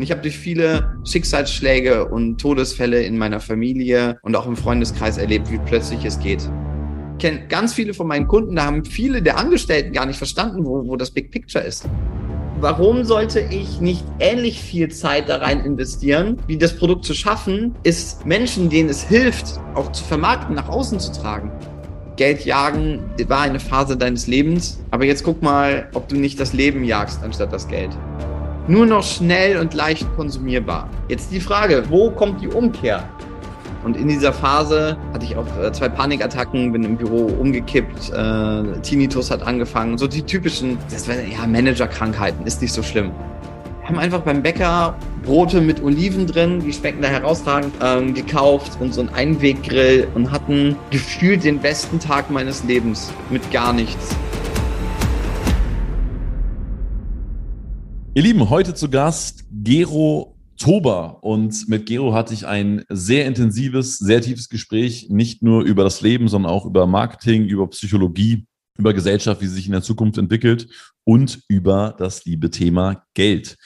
Und 0.00 0.04
ich 0.04 0.12
habe 0.12 0.22
durch 0.22 0.38
viele 0.38 0.96
Schicksalsschläge 1.04 2.06
und 2.06 2.40
Todesfälle 2.40 3.02
in 3.02 3.18
meiner 3.18 3.38
Familie 3.38 4.18
und 4.22 4.34
auch 4.34 4.46
im 4.46 4.56
Freundeskreis 4.56 5.18
erlebt, 5.18 5.50
wie 5.52 5.58
plötzlich 5.58 6.06
es 6.06 6.18
geht. 6.18 6.40
Ich 7.18 7.18
kenne 7.18 7.46
ganz 7.48 7.74
viele 7.74 7.92
von 7.92 8.06
meinen 8.06 8.26
Kunden, 8.26 8.56
da 8.56 8.64
haben 8.64 8.82
viele 8.86 9.20
der 9.20 9.36
Angestellten 9.36 9.92
gar 9.92 10.06
nicht 10.06 10.16
verstanden, 10.16 10.64
wo, 10.64 10.88
wo 10.88 10.96
das 10.96 11.10
Big 11.10 11.30
Picture 11.30 11.62
ist. 11.62 11.86
Warum 12.60 13.04
sollte 13.04 13.40
ich 13.40 13.82
nicht 13.82 14.02
ähnlich 14.20 14.62
viel 14.62 14.88
Zeit 14.88 15.28
da 15.28 15.36
rein 15.36 15.66
investieren, 15.66 16.38
wie 16.46 16.56
das 16.56 16.74
Produkt 16.74 17.04
zu 17.04 17.12
schaffen, 17.12 17.74
ist 17.82 18.24
Menschen, 18.24 18.70
denen 18.70 18.88
es 18.88 19.02
hilft, 19.02 19.60
auch 19.74 19.92
zu 19.92 20.02
vermarkten, 20.02 20.54
nach 20.54 20.70
außen 20.70 20.98
zu 20.98 21.12
tragen. 21.12 21.52
Geld 22.16 22.46
jagen 22.46 23.00
war 23.28 23.42
eine 23.42 23.60
Phase 23.60 23.98
deines 23.98 24.26
Lebens, 24.26 24.80
aber 24.92 25.04
jetzt 25.04 25.24
guck 25.24 25.42
mal, 25.42 25.90
ob 25.92 26.08
du 26.08 26.16
nicht 26.16 26.40
das 26.40 26.54
Leben 26.54 26.84
jagst 26.84 27.22
anstatt 27.22 27.52
das 27.52 27.68
Geld 27.68 27.90
nur 28.68 28.86
noch 28.86 29.02
schnell 29.02 29.58
und 29.58 29.74
leicht 29.74 30.06
konsumierbar. 30.16 30.88
Jetzt 31.08 31.32
die 31.32 31.40
Frage, 31.40 31.84
wo 31.88 32.10
kommt 32.10 32.40
die 32.40 32.48
Umkehr? 32.48 33.08
Und 33.84 33.96
in 33.96 34.08
dieser 34.08 34.32
Phase 34.32 34.96
hatte 35.12 35.24
ich 35.24 35.36
auch 35.36 35.46
äh, 35.58 35.72
zwei 35.72 35.88
Panikattacken, 35.88 36.72
bin 36.72 36.84
im 36.84 36.96
Büro 36.96 37.26
umgekippt, 37.40 38.10
äh, 38.10 38.80
Tinnitus 38.82 39.30
hat 39.30 39.42
angefangen, 39.42 39.96
so 39.96 40.06
die 40.06 40.22
typischen, 40.22 40.78
das 40.90 41.08
war, 41.08 41.14
ja, 41.16 41.46
Managerkrankheiten, 41.46 42.46
ist 42.46 42.60
nicht 42.60 42.74
so 42.74 42.82
schlimm. 42.82 43.10
Wir 43.80 43.88
haben 43.88 43.98
einfach 43.98 44.20
beim 44.20 44.42
Bäcker 44.42 44.94
Brote 45.24 45.60
mit 45.60 45.82
Oliven 45.82 46.26
drin, 46.26 46.60
die 46.60 46.72
schmecken 46.72 47.00
da 47.02 47.08
herausragend, 47.08 47.74
ähm, 47.82 48.14
gekauft 48.14 48.78
und 48.80 48.94
so 48.94 49.00
einen 49.00 49.10
Einweggrill 49.10 50.08
und 50.14 50.30
hatten 50.30 50.76
gefühlt 50.90 51.42
den 51.42 51.58
besten 51.58 51.98
Tag 51.98 52.30
meines 52.30 52.62
Lebens 52.64 53.10
mit 53.30 53.50
gar 53.50 53.72
nichts. 53.72 54.14
Ihr 58.20 58.24
Lieben, 58.24 58.50
heute 58.50 58.74
zu 58.74 58.90
Gast 58.90 59.46
Gero 59.50 60.36
Tober. 60.58 61.24
Und 61.24 61.70
mit 61.70 61.86
Gero 61.86 62.12
hatte 62.12 62.34
ich 62.34 62.46
ein 62.46 62.84
sehr 62.90 63.24
intensives, 63.24 63.96
sehr 63.96 64.20
tiefes 64.20 64.50
Gespräch, 64.50 65.06
nicht 65.08 65.42
nur 65.42 65.62
über 65.62 65.84
das 65.84 66.02
Leben, 66.02 66.28
sondern 66.28 66.52
auch 66.52 66.66
über 66.66 66.86
Marketing, 66.86 67.46
über 67.46 67.66
Psychologie, 67.68 68.46
über 68.76 68.92
Gesellschaft, 68.92 69.40
wie 69.40 69.46
sie 69.46 69.54
sich 69.54 69.64
in 69.64 69.72
der 69.72 69.80
Zukunft 69.80 70.18
entwickelt 70.18 70.68
und 71.04 71.40
über 71.48 71.94
das 71.96 72.26
liebe 72.26 72.50
Thema 72.50 73.06
Geld. 73.14 73.56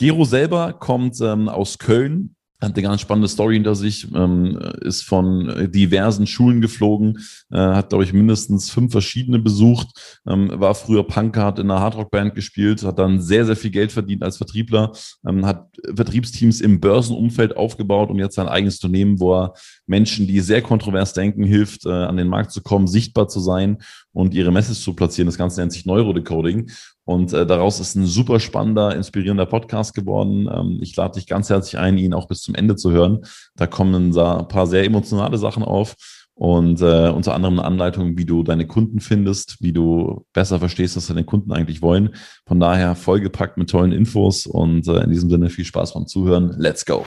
Gero 0.00 0.24
selber 0.24 0.72
kommt 0.72 1.20
ähm, 1.20 1.48
aus 1.48 1.78
Köln, 1.78 2.34
hat 2.60 2.74
eine 2.74 2.82
ganz 2.82 3.00
spannende 3.00 3.28
Story 3.28 3.54
hinter 3.54 3.74
sich, 3.74 4.06
ähm, 4.14 4.58
ist 4.80 5.02
von 5.02 5.70
diversen 5.72 6.26
Schulen 6.26 6.60
geflogen, 6.60 7.18
äh, 7.50 7.58
hat, 7.58 7.88
glaube 7.88 8.04
ich, 8.04 8.12
mindestens 8.12 8.70
fünf 8.70 8.92
verschiedene 8.92 9.38
besucht, 9.38 10.20
ähm, 10.28 10.50
war 10.52 10.74
früher 10.74 11.04
Punker, 11.04 11.44
hat 11.44 11.58
in 11.58 11.70
einer 11.70 11.80
Hardrock-Band 11.80 12.34
gespielt, 12.34 12.82
hat 12.82 12.98
dann 12.98 13.20
sehr, 13.20 13.46
sehr 13.46 13.56
viel 13.56 13.70
Geld 13.70 13.92
verdient 13.92 14.22
als 14.22 14.36
Vertriebler, 14.36 14.92
ähm, 15.26 15.46
hat 15.46 15.68
Vertriebsteams 15.94 16.60
im 16.60 16.80
Börsenumfeld 16.80 17.56
aufgebaut 17.56 18.10
und 18.10 18.18
jetzt 18.18 18.34
sein 18.34 18.48
eigenes 18.48 18.76
Unternehmen, 18.76 19.20
wo 19.20 19.34
er 19.34 19.54
Menschen, 19.86 20.26
die 20.26 20.40
sehr 20.40 20.62
kontrovers 20.62 21.12
denken, 21.12 21.44
hilft, 21.44 21.86
äh, 21.86 21.90
an 21.90 22.16
den 22.16 22.28
Markt 22.28 22.52
zu 22.52 22.62
kommen, 22.62 22.86
sichtbar 22.86 23.28
zu 23.28 23.40
sein 23.40 23.78
und 24.12 24.34
ihre 24.34 24.52
Message 24.52 24.80
zu 24.80 24.94
platzieren. 24.94 25.26
Das 25.26 25.38
Ganze 25.38 25.60
nennt 25.60 25.72
sich 25.72 25.86
Neurodecoding. 25.86 26.70
Und 27.10 27.32
äh, 27.32 27.44
daraus 27.44 27.80
ist 27.80 27.96
ein 27.96 28.06
super 28.06 28.38
spannender, 28.38 28.94
inspirierender 28.94 29.44
Podcast 29.44 29.94
geworden. 29.94 30.48
Ähm, 30.48 30.78
ich 30.80 30.94
lade 30.94 31.14
dich 31.14 31.26
ganz 31.26 31.50
herzlich 31.50 31.76
ein, 31.76 31.98
ihn 31.98 32.14
auch 32.14 32.28
bis 32.28 32.40
zum 32.40 32.54
Ende 32.54 32.76
zu 32.76 32.92
hören. 32.92 33.22
Da 33.56 33.66
kommen 33.66 34.16
ein 34.16 34.46
paar 34.46 34.68
sehr 34.68 34.84
emotionale 34.84 35.36
Sachen 35.36 35.64
auf 35.64 35.96
und 36.34 36.80
äh, 36.80 37.08
unter 37.08 37.34
anderem 37.34 37.58
eine 37.58 37.66
Anleitung, 37.66 38.16
wie 38.16 38.26
du 38.26 38.44
deine 38.44 38.64
Kunden 38.68 39.00
findest, 39.00 39.56
wie 39.60 39.72
du 39.72 40.24
besser 40.32 40.60
verstehst, 40.60 40.96
was 40.96 41.08
deine 41.08 41.24
Kunden 41.24 41.50
eigentlich 41.50 41.82
wollen. 41.82 42.10
Von 42.46 42.60
daher 42.60 42.94
vollgepackt 42.94 43.56
mit 43.56 43.68
tollen 43.68 43.90
Infos 43.90 44.46
und 44.46 44.86
äh, 44.86 45.02
in 45.02 45.10
diesem 45.10 45.30
Sinne 45.30 45.50
viel 45.50 45.64
Spaß 45.64 45.94
beim 45.94 46.06
Zuhören. 46.06 46.54
Let's 46.58 46.86
go! 46.86 47.04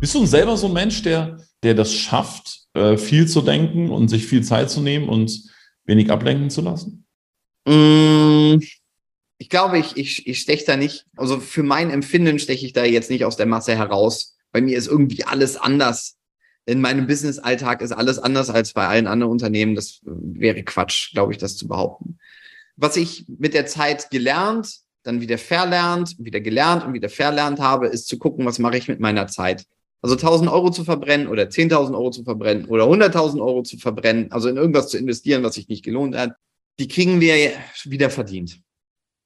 Bist 0.00 0.14
du 0.14 0.24
selber 0.24 0.56
so 0.56 0.68
ein 0.68 0.72
Mensch, 0.72 1.02
der, 1.02 1.36
der 1.66 1.74
das 1.74 1.92
schafft, 1.92 2.60
äh, 2.74 2.96
viel 2.96 3.26
zu 3.26 3.42
denken 3.42 3.90
und 3.90 4.08
sich 4.08 4.24
viel 4.24 4.44
Zeit 4.44 4.70
zu 4.70 4.80
nehmen 4.80 5.08
und 5.08 5.42
wenig 5.84 6.10
ablenken 6.10 6.48
zu 6.48 6.60
lassen? 6.60 7.04
Mm, 7.66 8.60
ich 9.38 9.48
glaube, 9.48 9.78
ich, 9.78 9.96
ich, 9.96 10.28
ich 10.28 10.40
steche 10.40 10.64
da 10.64 10.76
nicht, 10.76 11.04
also 11.16 11.40
für 11.40 11.64
mein 11.64 11.90
Empfinden 11.90 12.38
steche 12.38 12.64
ich 12.64 12.72
da 12.72 12.84
jetzt 12.84 13.10
nicht 13.10 13.24
aus 13.24 13.36
der 13.36 13.46
Masse 13.46 13.74
heraus. 13.76 14.36
Bei 14.52 14.60
mir 14.60 14.78
ist 14.78 14.86
irgendwie 14.86 15.24
alles 15.24 15.56
anders. 15.56 16.16
In 16.66 16.80
meinem 16.80 17.08
Business-Alltag 17.08 17.82
ist 17.82 17.92
alles 17.92 18.20
anders 18.20 18.48
als 18.48 18.72
bei 18.72 18.86
allen 18.86 19.08
anderen 19.08 19.32
Unternehmen. 19.32 19.74
Das 19.74 20.00
wäre 20.04 20.62
Quatsch, 20.62 21.12
glaube 21.12 21.32
ich, 21.32 21.38
das 21.38 21.56
zu 21.56 21.66
behaupten. 21.66 22.18
Was 22.76 22.96
ich 22.96 23.24
mit 23.26 23.54
der 23.54 23.66
Zeit 23.66 24.10
gelernt, 24.10 24.76
dann 25.02 25.20
wieder 25.20 25.38
verlernt, 25.38 26.14
wieder 26.18 26.40
gelernt 26.40 26.84
und 26.84 26.92
wieder 26.92 27.08
verlernt 27.08 27.58
habe, 27.58 27.88
ist 27.88 28.06
zu 28.06 28.18
gucken, 28.18 28.46
was 28.46 28.60
mache 28.60 28.76
ich 28.76 28.86
mit 28.86 29.00
meiner 29.00 29.26
Zeit. 29.26 29.66
Also 30.02 30.14
1000 30.14 30.50
Euro 30.50 30.70
zu 30.70 30.84
verbrennen 30.84 31.26
oder 31.26 31.44
10.000 31.44 31.94
Euro 31.94 32.10
zu 32.10 32.22
verbrennen 32.22 32.66
oder 32.66 32.84
100.000 32.84 33.40
Euro 33.40 33.62
zu 33.62 33.78
verbrennen, 33.78 34.30
also 34.30 34.48
in 34.48 34.56
irgendwas 34.56 34.88
zu 34.88 34.98
investieren, 34.98 35.42
was 35.42 35.54
sich 35.54 35.68
nicht 35.68 35.84
gelohnt 35.84 36.16
hat, 36.16 36.36
die 36.78 36.88
kriegen 36.88 37.20
wir 37.20 37.34
wieder 37.84 38.10
verdient. 38.10 38.60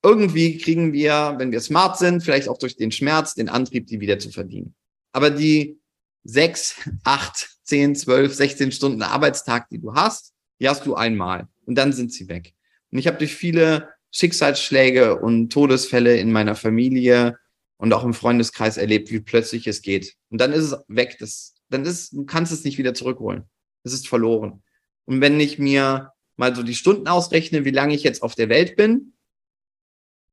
Irgendwie 0.03 0.57
kriegen 0.59 0.93
wir, 0.93 1.35
wenn 1.39 1.53
wir 1.53 1.61
smart 1.61 1.99
sind, 1.99 2.23
vielleicht 2.23 2.49
auch 2.49 2.59
durch 2.59 2.77
den 2.77 2.93
Schmerz, 2.93 3.35
den 3.35 3.49
Antrieb, 3.49 3.87
die 3.87 4.01
wieder 4.01 4.19
zu 4.19 4.31
verdienen. 4.31 4.75
Aber 5.13 5.31
die 5.31 5.79
sechs, 6.25 6.77
acht, 7.05 7.57
zehn, 7.65 7.95
zwölf, 7.95 8.35
16 8.35 8.73
Stunden 8.73 9.03
Arbeitstag, 9.03 9.69
die 9.69 9.79
du 9.79 9.95
hast, 9.95 10.33
die 10.61 10.69
hast 10.69 10.87
du 10.87 10.95
einmal 10.95 11.49
und 11.67 11.77
dann 11.77 11.93
sind 11.93 12.13
sie 12.13 12.29
weg. 12.29 12.55
Und 12.91 12.99
ich 12.99 13.07
habe 13.07 13.19
durch 13.19 13.35
viele 13.35 13.89
Schicksalsschläge 14.11 15.21
und 15.21 15.53
Todesfälle 15.53 16.17
in 16.17 16.33
meiner 16.33 16.55
Familie 16.55 17.39
und 17.81 17.95
auch 17.95 18.05
im 18.05 18.13
Freundeskreis 18.13 18.77
erlebt, 18.77 19.11
wie 19.11 19.21
plötzlich 19.21 19.67
es 19.67 19.81
geht. 19.81 20.15
Und 20.29 20.39
dann 20.39 20.53
ist 20.53 20.65
es 20.65 20.77
weg. 20.89 21.17
Das, 21.19 21.55
dann 21.71 21.87
ist, 21.87 22.13
du 22.13 22.27
kannst 22.27 22.53
es 22.53 22.63
nicht 22.63 22.77
wieder 22.77 22.93
zurückholen. 22.93 23.45
Es 23.85 23.95
ist 23.95 24.07
verloren. 24.07 24.63
Und 25.07 25.23
wenn 25.23 25.41
ich 25.41 25.59
mir 25.59 26.13
mal 26.37 26.55
so 26.55 26.63
die 26.63 26.75
Stunden 26.75 27.09
ausrechne, 27.09 27.65
wie 27.65 27.71
lange 27.71 27.95
ich 27.95 28.03
jetzt 28.03 28.23
auf 28.23 28.35
der 28.35 28.51
Welt 28.51 28.77
bin 28.77 29.15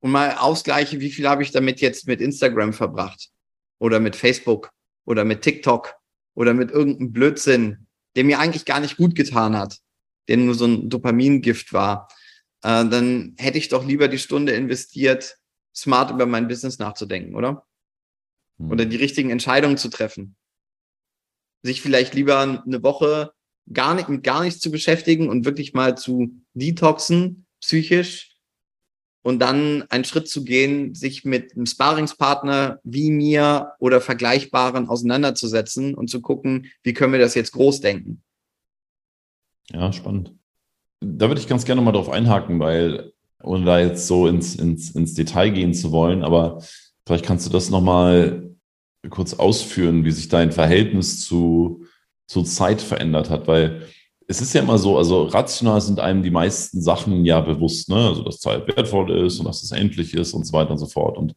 und 0.02 0.12
mal 0.12 0.36
ausgleiche, 0.36 1.00
wie 1.00 1.10
viel 1.10 1.30
habe 1.30 1.42
ich 1.42 1.52
damit 1.52 1.80
jetzt 1.80 2.06
mit 2.06 2.20
Instagram 2.20 2.74
verbracht 2.74 3.30
oder 3.80 4.02
mit 4.02 4.18
Facebook 4.18 4.72
oder 5.06 5.24
mit 5.24 5.42
TikTok 5.42 5.96
oder 6.36 6.54
mit 6.54 6.70
irgendeinem 6.70 7.14
Blödsinn, 7.14 7.88
der 8.18 8.26
mir 8.26 8.40
eigentlich 8.40 8.66
gar 8.66 8.82
nicht 8.82 8.98
gut 8.98 9.16
getan 9.16 9.58
hat, 9.58 9.80
der 10.28 10.36
nur 10.36 10.54
so 10.54 10.66
ein 10.66 10.90
Dopamingift 10.90 11.72
war, 11.72 12.10
äh, 12.62 12.84
dann 12.86 13.36
hätte 13.38 13.58
ich 13.58 13.70
doch 13.70 13.86
lieber 13.86 14.10
die 14.10 14.20
Stunde 14.20 14.52
investiert, 14.52 15.38
smart 15.78 16.12
über 16.12 16.26
mein 16.26 16.48
Business 16.48 16.80
nachzudenken, 16.80 17.36
oder? 17.36 17.66
Hm. 18.58 18.72
Oder 18.72 18.86
die 18.86 18.98
richtigen 18.98 19.30
Entscheidungen 19.30 19.78
zu 19.78 19.90
treffen. 19.90 20.36
Sich 21.62 21.82
vielleicht 21.82 22.16
lieber 22.16 22.40
eine 22.40 22.84
Woche 22.84 23.32
gar 23.72 23.94
nicht, 23.94 24.10
mit 24.10 24.24
gar 24.24 24.44
nichts 24.44 24.60
zu 24.60 24.72
beschäftigen 24.72 25.30
und 25.30 25.46
wirklich 25.46 25.74
mal 25.74 25.98
zu 25.98 26.32
detoxen, 26.54 27.46
psychisch, 27.62 28.38
und 29.28 29.40
dann 29.40 29.84
einen 29.90 30.06
Schritt 30.06 30.30
zu 30.30 30.46
gehen, 30.46 30.96
sich 30.96 31.26
mit 31.26 31.54
einem 31.54 31.66
Sparingspartner 31.66 32.80
wie 32.84 33.12
mir 33.12 33.74
oder 33.78 34.00
Vergleichbaren 34.00 34.88
auseinanderzusetzen 34.88 35.96
und 35.96 36.10
zu 36.10 36.22
gucken, 36.22 36.72
wie 36.84 36.94
können 36.94 37.12
wir 37.12 37.20
das 37.20 37.36
jetzt 37.36 37.52
groß 37.52 37.82
denken. 37.82 38.24
Ja, 39.70 39.92
spannend. 39.92 40.34
Da 41.02 41.28
würde 41.28 41.42
ich 41.42 41.48
ganz 41.50 41.66
gerne 41.66 41.82
mal 41.82 41.92
drauf 41.92 42.08
einhaken, 42.08 42.62
weil 42.62 43.12
ohne 43.44 43.66
da 43.66 43.80
jetzt 43.80 44.08
so 44.08 44.28
ins, 44.28 44.56
ins, 44.56 44.92
ins 44.92 45.14
Detail 45.14 45.50
gehen 45.50 45.74
zu 45.74 45.92
wollen, 45.92 46.24
aber 46.24 46.62
vielleicht 47.06 47.26
kannst 47.26 47.46
du 47.46 47.52
das 47.52 47.70
nochmal 47.70 48.50
kurz 49.10 49.34
ausführen, 49.34 50.04
wie 50.06 50.12
sich 50.12 50.28
dein 50.28 50.52
Verhältnis 50.52 51.26
zu, 51.26 51.86
zu 52.28 52.44
Zeit 52.44 52.82
verändert 52.82 53.30
hat, 53.30 53.48
weil 53.48 53.84
es 54.28 54.42
ist 54.42 54.54
ja 54.54 54.62
immer 54.62 54.78
so, 54.78 54.98
also 54.98 55.24
rational 55.24 55.80
sind 55.80 56.00
einem 56.00 56.22
die 56.22 56.32
meisten 56.32 56.82
Sachen 56.82 57.24
ja 57.24 57.40
bewusst, 57.40 57.90
ne? 57.90 57.96
Also 57.96 58.24
dass 58.24 58.40
Zeit 58.40 58.68
wertvoll 58.68 59.26
ist 59.26 59.40
und 59.40 59.46
dass 59.46 59.64
es 59.64 59.72
endlich 59.72 60.14
ist 60.14 60.34
und 60.34 60.46
so 60.46 60.52
weiter 60.52 60.72
und 60.72 60.80
so 60.80 60.86
fort. 60.86 61.18
Und 61.18 61.34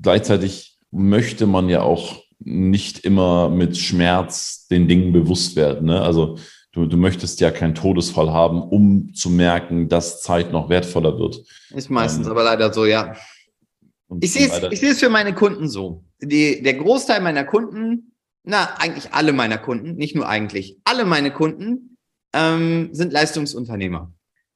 gleichzeitig 0.00 0.76
möchte 0.90 1.46
man 1.46 1.70
ja 1.70 1.82
auch 1.82 2.22
nicht 2.38 3.00
immer 3.00 3.48
mit 3.48 3.76
Schmerz 3.78 4.66
den 4.68 4.88
Dingen 4.88 5.12
bewusst 5.12 5.56
werden. 5.56 5.86
Ne? 5.86 6.00
Also 6.00 6.36
Du, 6.78 6.86
du 6.86 6.96
möchtest 6.96 7.40
ja 7.40 7.50
keinen 7.50 7.74
Todesfall 7.74 8.30
haben, 8.30 8.62
um 8.62 9.12
zu 9.12 9.30
merken, 9.30 9.88
dass 9.88 10.22
Zeit 10.22 10.52
noch 10.52 10.68
wertvoller 10.68 11.18
wird. 11.18 11.42
Ist 11.70 11.90
meistens 11.90 12.26
ähm, 12.26 12.30
aber 12.30 12.44
leider 12.44 12.72
so, 12.72 12.84
ja. 12.84 13.16
Ich 14.20 14.32
sehe 14.32 14.46
es 14.46 14.62
ich 14.70 14.78
sehe 14.78 14.92
es 14.92 15.00
für 15.00 15.08
meine 15.08 15.34
Kunden 15.34 15.68
so. 15.68 16.04
Die, 16.22 16.62
der 16.62 16.74
Großteil 16.74 17.20
meiner 17.20 17.42
Kunden, 17.42 18.12
na, 18.44 18.76
eigentlich 18.78 19.12
alle 19.12 19.32
meiner 19.32 19.58
Kunden, 19.58 19.96
nicht 19.96 20.14
nur 20.14 20.28
eigentlich, 20.28 20.78
alle 20.84 21.04
meine 21.04 21.32
Kunden 21.32 21.96
ähm, 22.32 22.90
sind 22.92 23.12
Leistungsunternehmer. 23.12 24.12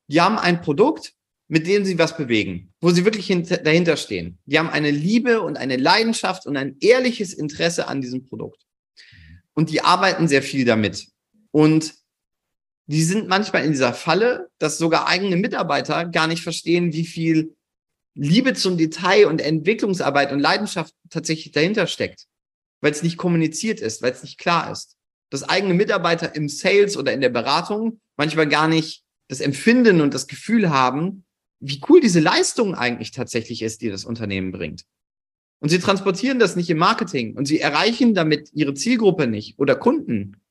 Die 0.06 0.20
haben 0.20 0.38
ein 0.38 0.60
Produkt, 0.60 1.14
mit 1.48 1.66
dem 1.66 1.84
sie 1.84 1.98
was 1.98 2.16
bewegen, 2.16 2.72
wo 2.80 2.90
sie 2.90 3.04
wirklich 3.04 3.26
dahinter 3.64 3.96
stehen. 3.96 4.38
Die 4.46 4.60
haben 4.60 4.70
eine 4.70 4.92
Liebe 4.92 5.42
und 5.42 5.56
eine 5.56 5.76
Leidenschaft 5.76 6.46
und 6.46 6.56
ein 6.56 6.76
ehrliches 6.78 7.34
Interesse 7.34 7.88
an 7.88 8.00
diesem 8.00 8.24
Produkt. 8.26 8.62
Und 9.54 9.70
die 9.70 9.82
arbeiten 9.82 10.28
sehr 10.28 10.42
viel 10.42 10.64
damit. 10.64 11.08
Und 11.50 12.00
die 12.86 13.02
sind 13.02 13.28
manchmal 13.28 13.64
in 13.64 13.72
dieser 13.72 13.92
Falle, 13.92 14.50
dass 14.58 14.78
sogar 14.78 15.06
eigene 15.06 15.36
Mitarbeiter 15.36 16.06
gar 16.06 16.26
nicht 16.26 16.42
verstehen, 16.42 16.92
wie 16.92 17.06
viel 17.06 17.54
Liebe 18.14 18.54
zum 18.54 18.76
Detail 18.76 19.26
und 19.26 19.40
Entwicklungsarbeit 19.40 20.32
und 20.32 20.40
Leidenschaft 20.40 20.94
tatsächlich 21.08 21.52
dahinter 21.52 21.86
steckt, 21.86 22.26
weil 22.80 22.92
es 22.92 23.02
nicht 23.02 23.16
kommuniziert 23.16 23.80
ist, 23.80 24.02
weil 24.02 24.12
es 24.12 24.22
nicht 24.22 24.38
klar 24.38 24.70
ist. 24.70 24.96
Dass 25.30 25.48
eigene 25.48 25.74
Mitarbeiter 25.74 26.34
im 26.34 26.48
Sales 26.48 26.96
oder 26.96 27.12
in 27.12 27.22
der 27.22 27.30
Beratung 27.30 28.00
manchmal 28.16 28.48
gar 28.48 28.68
nicht 28.68 29.02
das 29.28 29.40
Empfinden 29.40 30.02
und 30.02 30.12
das 30.12 30.26
Gefühl 30.26 30.68
haben, 30.68 31.24
wie 31.60 31.80
cool 31.88 32.00
diese 32.00 32.20
Leistung 32.20 32.74
eigentlich 32.74 33.12
tatsächlich 33.12 33.62
ist, 33.62 33.80
die 33.80 33.88
das 33.88 34.04
Unternehmen 34.04 34.52
bringt. 34.52 34.84
Und 35.60 35.68
sie 35.68 35.78
transportieren 35.78 36.40
das 36.40 36.56
nicht 36.56 36.68
im 36.68 36.78
Marketing 36.78 37.36
und 37.36 37.46
sie 37.46 37.60
erreichen 37.60 38.14
damit 38.14 38.50
ihre 38.52 38.74
Zielgruppe 38.74 39.28
nicht 39.28 39.58
oder 39.58 39.76
Kunden. 39.76 40.41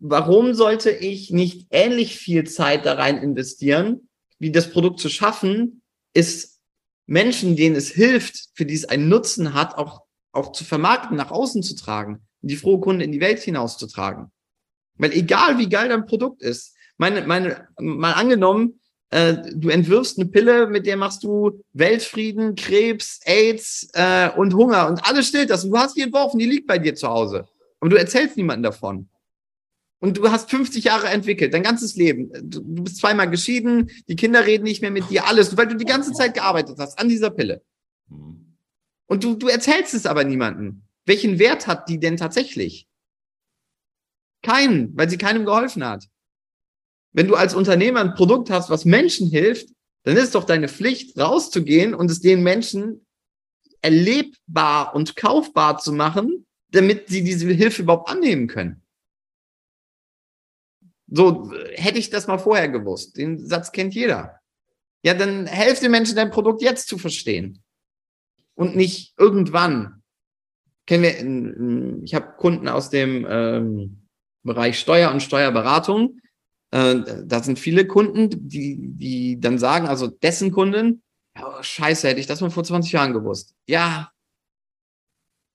Warum 0.00 0.54
sollte 0.54 0.90
ich 0.90 1.30
nicht 1.30 1.66
ähnlich 1.70 2.16
viel 2.16 2.44
Zeit 2.44 2.86
da 2.86 2.94
rein 2.94 3.18
investieren, 3.18 4.08
wie 4.38 4.52
das 4.52 4.70
Produkt 4.70 5.00
zu 5.00 5.08
schaffen, 5.08 5.82
ist 6.14 6.60
Menschen, 7.06 7.56
denen 7.56 7.76
es 7.76 7.88
hilft, 7.88 8.50
für 8.54 8.64
die 8.64 8.74
es 8.74 8.84
einen 8.84 9.08
Nutzen 9.08 9.54
hat, 9.54 9.76
auch, 9.76 10.02
auch 10.32 10.52
zu 10.52 10.64
vermarkten, 10.64 11.16
nach 11.16 11.30
außen 11.30 11.62
zu 11.62 11.74
tragen 11.74 12.22
die 12.40 12.56
frohe 12.56 12.80
Kunde 12.80 13.04
in 13.04 13.12
die 13.12 13.20
Welt 13.20 13.40
hinauszutragen. 13.40 14.30
Weil 14.96 15.12
egal 15.12 15.58
wie 15.58 15.68
geil 15.68 15.88
dein 15.88 16.06
Produkt 16.06 16.42
ist, 16.42 16.74
meine, 16.96 17.26
meine, 17.26 17.68
mal 17.78 18.12
angenommen, 18.12 18.80
äh, 19.10 19.36
du 19.54 19.68
entwirfst 19.68 20.18
eine 20.18 20.28
Pille, 20.28 20.66
mit 20.66 20.86
der 20.86 20.96
machst 20.96 21.22
du 21.22 21.62
Weltfrieden, 21.72 22.56
Krebs, 22.56 23.20
AIDS 23.24 23.88
äh, 23.94 24.30
und 24.36 24.54
Hunger 24.54 24.88
und 24.88 25.04
alles 25.08 25.28
stillt 25.28 25.50
das. 25.50 25.64
Und 25.64 25.70
du 25.70 25.78
hast 25.78 25.96
die 25.96 26.02
entworfen, 26.02 26.38
die 26.38 26.46
liegt 26.46 26.66
bei 26.66 26.78
dir 26.78 26.94
zu 26.94 27.08
Hause. 27.08 27.46
Aber 27.80 27.90
du 27.90 27.96
erzählst 27.96 28.36
niemandem 28.36 28.64
davon. 28.64 29.08
Und 30.00 30.16
du 30.16 30.30
hast 30.30 30.50
50 30.50 30.84
Jahre 30.84 31.08
entwickelt, 31.08 31.52
dein 31.52 31.64
ganzes 31.64 31.96
Leben. 31.96 32.30
Du, 32.48 32.60
du 32.60 32.84
bist 32.84 32.98
zweimal 32.98 33.28
geschieden, 33.28 33.90
die 34.08 34.16
Kinder 34.16 34.46
reden 34.46 34.64
nicht 34.64 34.80
mehr 34.80 34.92
mit 34.92 35.10
dir, 35.10 35.26
alles, 35.26 35.56
weil 35.56 35.66
du 35.66 35.76
die 35.76 35.84
ganze 35.84 36.12
Zeit 36.12 36.34
gearbeitet 36.34 36.78
hast 36.78 36.98
an 36.98 37.08
dieser 37.08 37.30
Pille. 37.30 37.62
Mhm. 38.08 38.56
Und 39.06 39.24
du, 39.24 39.34
du 39.34 39.48
erzählst 39.48 39.94
es 39.94 40.06
aber 40.06 40.22
niemandem. 40.22 40.82
Welchen 41.04 41.38
Wert 41.38 41.66
hat 41.66 41.88
die 41.88 41.98
denn 41.98 42.16
tatsächlich? 42.16 42.86
Keinen, 44.42 44.96
weil 44.96 45.10
sie 45.10 45.18
keinem 45.18 45.44
geholfen 45.44 45.84
hat. 45.84 46.06
Wenn 47.12 47.26
du 47.26 47.34
als 47.34 47.54
Unternehmer 47.54 48.00
ein 48.00 48.14
Produkt 48.14 48.50
hast, 48.50 48.70
was 48.70 48.84
Menschen 48.84 49.28
hilft, 49.28 49.70
dann 50.04 50.16
ist 50.16 50.24
es 50.24 50.30
doch 50.32 50.44
deine 50.44 50.68
Pflicht, 50.68 51.18
rauszugehen 51.18 51.94
und 51.94 52.10
es 52.10 52.20
den 52.20 52.42
Menschen 52.42 53.04
erlebbar 53.80 54.94
und 54.94 55.16
kaufbar 55.16 55.78
zu 55.78 55.92
machen, 55.92 56.46
damit 56.70 57.08
sie 57.08 57.24
diese 57.24 57.50
Hilfe 57.50 57.82
überhaupt 57.82 58.10
annehmen 58.10 58.46
können. 58.46 58.82
So, 61.10 61.50
hätte 61.74 61.98
ich 61.98 62.10
das 62.10 62.26
mal 62.26 62.38
vorher 62.38 62.68
gewusst. 62.68 63.16
Den 63.16 63.46
Satz 63.46 63.72
kennt 63.72 63.94
jeder. 63.94 64.40
Ja, 65.02 65.14
dann 65.14 65.46
helft 65.46 65.82
den 65.82 65.90
Menschen, 65.90 66.16
dein 66.16 66.30
Produkt 66.30 66.60
jetzt 66.60 66.88
zu 66.88 66.98
verstehen. 66.98 67.62
Und 68.54 68.76
nicht 68.76 69.14
irgendwann. 69.16 70.02
Kennen 70.86 71.02
wir, 71.02 72.04
ich 72.04 72.14
habe 72.14 72.34
Kunden 72.36 72.68
aus 72.68 72.90
dem 72.90 73.26
ähm, 73.28 74.08
Bereich 74.42 74.78
Steuer 74.78 75.12
und 75.12 75.22
Steuerberatung. 75.22 76.20
Äh, 76.70 76.96
da 77.24 77.42
sind 77.42 77.58
viele 77.58 77.86
Kunden, 77.86 78.28
die, 78.48 78.76
die 78.78 79.40
dann 79.40 79.58
sagen, 79.58 79.86
also 79.86 80.08
dessen 80.08 80.50
Kunden, 80.50 81.02
oh, 81.40 81.62
scheiße, 81.62 82.08
hätte 82.08 82.20
ich 82.20 82.26
das 82.26 82.40
mal 82.40 82.50
vor 82.50 82.64
20 82.64 82.92
Jahren 82.92 83.12
gewusst. 83.12 83.54
Ja. 83.66 84.10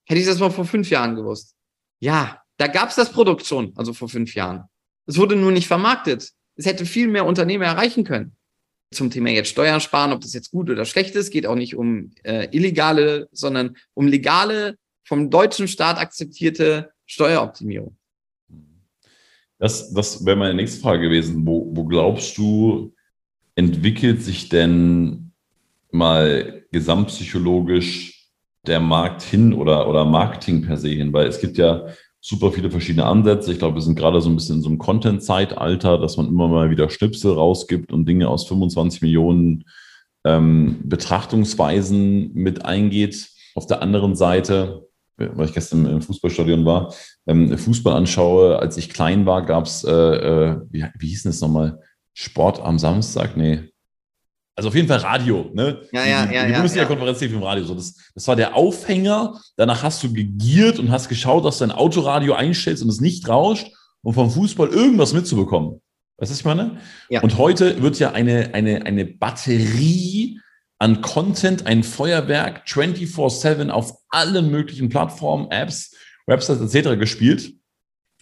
Hätte 0.05 0.19
ich 0.19 0.27
das 0.27 0.39
mal 0.39 0.51
vor 0.51 0.65
fünf 0.65 0.89
Jahren 0.89 1.15
gewusst. 1.15 1.55
Ja, 1.99 2.41
da 2.57 2.67
gab 2.67 2.89
es 2.89 2.95
das 2.95 3.11
Produkt 3.11 3.45
schon, 3.45 3.73
also 3.75 3.93
vor 3.93 4.09
fünf 4.09 4.35
Jahren. 4.35 4.65
Es 5.05 5.17
wurde 5.17 5.35
nur 5.35 5.51
nicht 5.51 5.67
vermarktet. 5.67 6.29
Es 6.55 6.65
hätte 6.65 6.85
viel 6.85 7.07
mehr 7.07 7.25
Unternehmen 7.25 7.63
erreichen 7.63 8.03
können. 8.03 8.35
Zum 8.91 9.09
Thema 9.09 9.29
jetzt 9.29 9.49
Steuern 9.49 9.81
sparen, 9.81 10.11
ob 10.11 10.21
das 10.21 10.33
jetzt 10.33 10.51
gut 10.51 10.69
oder 10.69 10.85
schlecht 10.85 11.15
ist, 11.15 11.31
geht 11.31 11.47
auch 11.47 11.55
nicht 11.55 11.75
um 11.75 12.11
äh, 12.23 12.47
illegale, 12.51 13.27
sondern 13.31 13.75
um 13.93 14.07
legale, 14.07 14.77
vom 15.03 15.29
deutschen 15.29 15.67
Staat 15.67 15.97
akzeptierte 15.97 16.91
Steueroptimierung. 17.05 17.97
Das, 19.57 19.93
das 19.93 20.25
wäre 20.25 20.35
meine 20.35 20.53
nächste 20.53 20.81
Frage 20.81 21.03
gewesen. 21.03 21.45
Wo, 21.45 21.69
wo 21.73 21.85
glaubst 21.85 22.37
du, 22.37 22.93
entwickelt 23.55 24.21
sich 24.21 24.49
denn 24.49 25.31
mal 25.91 26.65
gesamtpsychologisch 26.71 28.29
der 28.65 28.79
Markt 28.79 29.21
hin 29.21 29.53
oder, 29.53 29.87
oder 29.87 30.05
Marketing 30.05 30.61
per 30.63 30.77
se 30.77 30.89
hin? 30.89 31.13
Weil 31.13 31.27
es 31.27 31.39
gibt 31.39 31.57
ja 31.57 31.87
super 32.25 32.53
viele 32.53 32.71
verschiedene 32.71 33.05
Ansätze. 33.05 33.51
Ich 33.51 33.59
glaube, 33.59 33.75
wir 33.75 33.81
sind 33.81 33.99
gerade 33.99 34.21
so 34.21 34.29
ein 34.29 34.35
bisschen 34.35 34.57
in 34.57 34.61
so 34.61 34.69
einem 34.69 34.77
Content-Zeitalter, 34.77 35.97
dass 35.97 36.15
man 36.15 36.27
immer 36.27 36.47
mal 36.47 36.69
wieder 36.69 36.89
Schnipsel 36.89 37.33
rausgibt 37.33 37.91
und 37.91 38.07
Dinge 38.07 38.29
aus 38.29 38.47
25 38.47 39.01
Millionen 39.01 39.65
ähm, 40.23 40.79
Betrachtungsweisen 40.85 42.33
mit 42.33 42.63
eingeht. 42.63 43.29
Auf 43.55 43.67
der 43.67 43.81
anderen 43.81 44.15
Seite, 44.15 44.87
weil 45.17 45.47
ich 45.47 45.53
gestern 45.53 45.85
im 45.85 46.01
Fußballstadion 46.01 46.63
war, 46.63 46.93
ähm, 47.27 47.57
Fußball 47.57 47.93
anschaue, 47.93 48.57
als 48.57 48.77
ich 48.77 48.89
klein 48.89 49.25
war, 49.25 49.45
gab 49.45 49.65
es, 49.65 49.83
äh, 49.83 49.91
äh, 49.91 50.61
wie, 50.71 50.85
wie 50.97 51.07
hieß 51.07 51.23
das 51.23 51.41
nochmal? 51.41 51.81
Sport 52.13 52.61
am 52.61 52.79
Samstag? 52.79 53.35
Nee, 53.35 53.72
also 54.55 54.69
auf 54.69 54.75
jeden 54.75 54.87
Fall 54.87 54.99
Radio, 54.99 55.49
ne? 55.53 55.81
Ja, 55.91 56.05
ja, 56.05 56.25
die, 56.25 56.35
ja. 56.35 56.45
Die 56.45 56.53
Bundesliga-Konferenz 56.53 57.19
lief 57.21 57.33
im 57.33 57.41
Radio. 57.41 57.63
So, 57.63 57.73
das, 57.73 57.95
das 58.13 58.27
war 58.27 58.35
der 58.35 58.55
Aufhänger. 58.55 59.39
Danach 59.57 59.81
hast 59.81 60.03
du 60.03 60.13
gegiert 60.13 60.77
und 60.77 60.91
hast 60.91 61.09
geschaut, 61.09 61.43
dass 61.45 61.57
du 61.57 61.65
dein 61.65 61.75
Autoradio 61.75 62.33
einstellst 62.33 62.83
und 62.83 62.89
es 62.89 63.01
nicht 63.01 63.27
rauscht, 63.27 63.67
um 64.03 64.13
vom 64.13 64.29
Fußball 64.29 64.69
irgendwas 64.69 65.13
mitzubekommen. 65.13 65.81
Weißt 66.17 66.29
du, 66.29 66.33
was 66.33 66.39
ich 66.39 66.45
meine? 66.45 66.77
Ja. 67.09 67.21
Und 67.21 67.37
heute 67.37 67.81
wird 67.81 67.97
ja 67.97 68.11
eine, 68.11 68.53
eine, 68.53 68.85
eine 68.85 69.05
Batterie 69.05 70.39
an 70.77 71.01
Content, 71.01 71.65
ein 71.65 71.83
Feuerwerk 71.83 72.63
24-7 72.67 73.69
auf 73.69 73.93
allen 74.09 74.51
möglichen 74.51 74.89
Plattformen, 74.89 75.49
Apps, 75.49 75.95
Websites 76.27 76.73
etc. 76.73 76.99
gespielt 76.99 77.53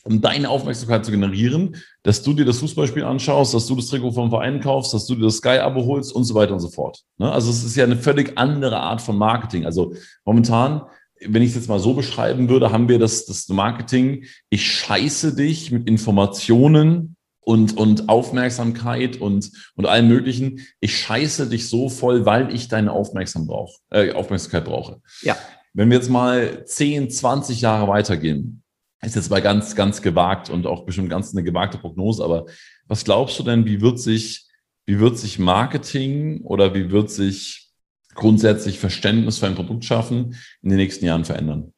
um 0.04 0.22
deine 0.22 0.50
Aufmerksamkeit 0.50 1.06
zu 1.06 1.12
generieren, 1.12 1.76
dass 2.04 2.24
du 2.24 2.34
dir 2.34 2.46
das 2.46 2.60
Fußballspiel 2.60 3.04
anschaust, 3.04 3.54
dass 3.54 3.68
du 3.68 3.76
das 3.76 3.88
Trikot 3.88 4.12
vom 4.12 4.30
Verein 4.30 4.60
kaufst, 4.60 4.94
dass 4.94 5.06
du 5.06 5.16
dir 5.16 5.24
das 5.24 5.38
Sky-Abo 5.38 5.86
holst 5.86 6.14
und 6.14 6.24
so 6.24 6.34
weiter 6.34 6.54
und 6.54 6.60
so 6.60 6.70
fort. 6.70 7.02
Ne? 7.18 7.32
Also 7.32 7.52
es 7.52 7.64
ist 7.64 7.76
ja 7.76 7.84
eine 7.84 7.98
völlig 7.98 8.38
andere 8.38 8.78
Art 8.78 9.02
von 9.02 9.18
Marketing. 9.18 9.66
Also 9.66 9.94
momentan, 10.26 10.82
wenn 11.26 11.44
ich 11.44 11.50
es 11.50 11.56
jetzt 11.56 11.70
mal 11.70 11.80
so 11.80 11.94
beschreiben 11.94 12.50
würde, 12.50 12.72
haben 12.72 12.90
wir 12.90 12.98
das, 12.98 13.26
das 13.26 13.48
Marketing, 13.50 14.26
ich 14.50 14.66
scheiße 14.66 15.36
dich 15.36 15.72
mit 15.72 15.88
Informationen 15.88 17.16
und, 17.42 17.78
und 17.78 18.10
Aufmerksamkeit 18.10 19.20
und, 19.20 19.52
und 19.76 19.86
allem 19.86 20.08
Möglichen. 20.08 20.62
Ich 20.80 20.98
scheiße 20.98 21.50
dich 21.50 21.70
so 21.70 21.90
voll, 21.90 22.26
weil 22.26 22.54
ich 22.54 22.68
deine 22.68 22.92
Aufmerksam 22.92 23.46
brauch, 23.48 23.78
äh, 23.92 24.12
Aufmerksamkeit 24.14 24.66
brauche. 24.66 25.02
Ja. 25.22 25.38
Wenn 25.74 25.90
wir 25.90 25.98
jetzt 25.98 26.10
mal 26.10 26.66
10, 26.66 27.10
20 27.10 27.62
Jahre 27.62 27.88
weitergehen, 27.88 28.61
ist 29.02 29.16
jetzt 29.16 29.30
mal 29.30 29.42
ganz, 29.42 29.76
ganz 29.76 30.02
gewagt 30.02 30.50
und 30.50 30.68
auch 30.68 30.86
bestimmt 30.86 31.10
ganz 31.10 31.32
eine 31.34 31.44
gewagte 31.44 31.78
Prognose. 31.78 32.24
Aber 32.24 32.46
was 32.88 33.04
glaubst 33.04 33.38
du 33.40 33.44
denn, 33.44 33.66
wie 33.66 33.82
wird 33.82 34.00
sich, 34.00 34.48
wie 34.86 35.00
wird 35.00 35.18
sich 35.18 35.40
Marketing 35.40 36.42
oder 36.42 36.76
wie 36.76 36.92
wird 36.92 37.10
sich 37.10 37.70
grundsätzlich 38.14 38.80
Verständnis 38.80 39.40
für 39.40 39.48
ein 39.48 39.56
Produkt 39.56 39.86
schaffen 39.86 40.36
in 40.62 40.70
den 40.70 40.78
nächsten 40.78 41.06
Jahren 41.06 41.26
verändern? 41.26 41.74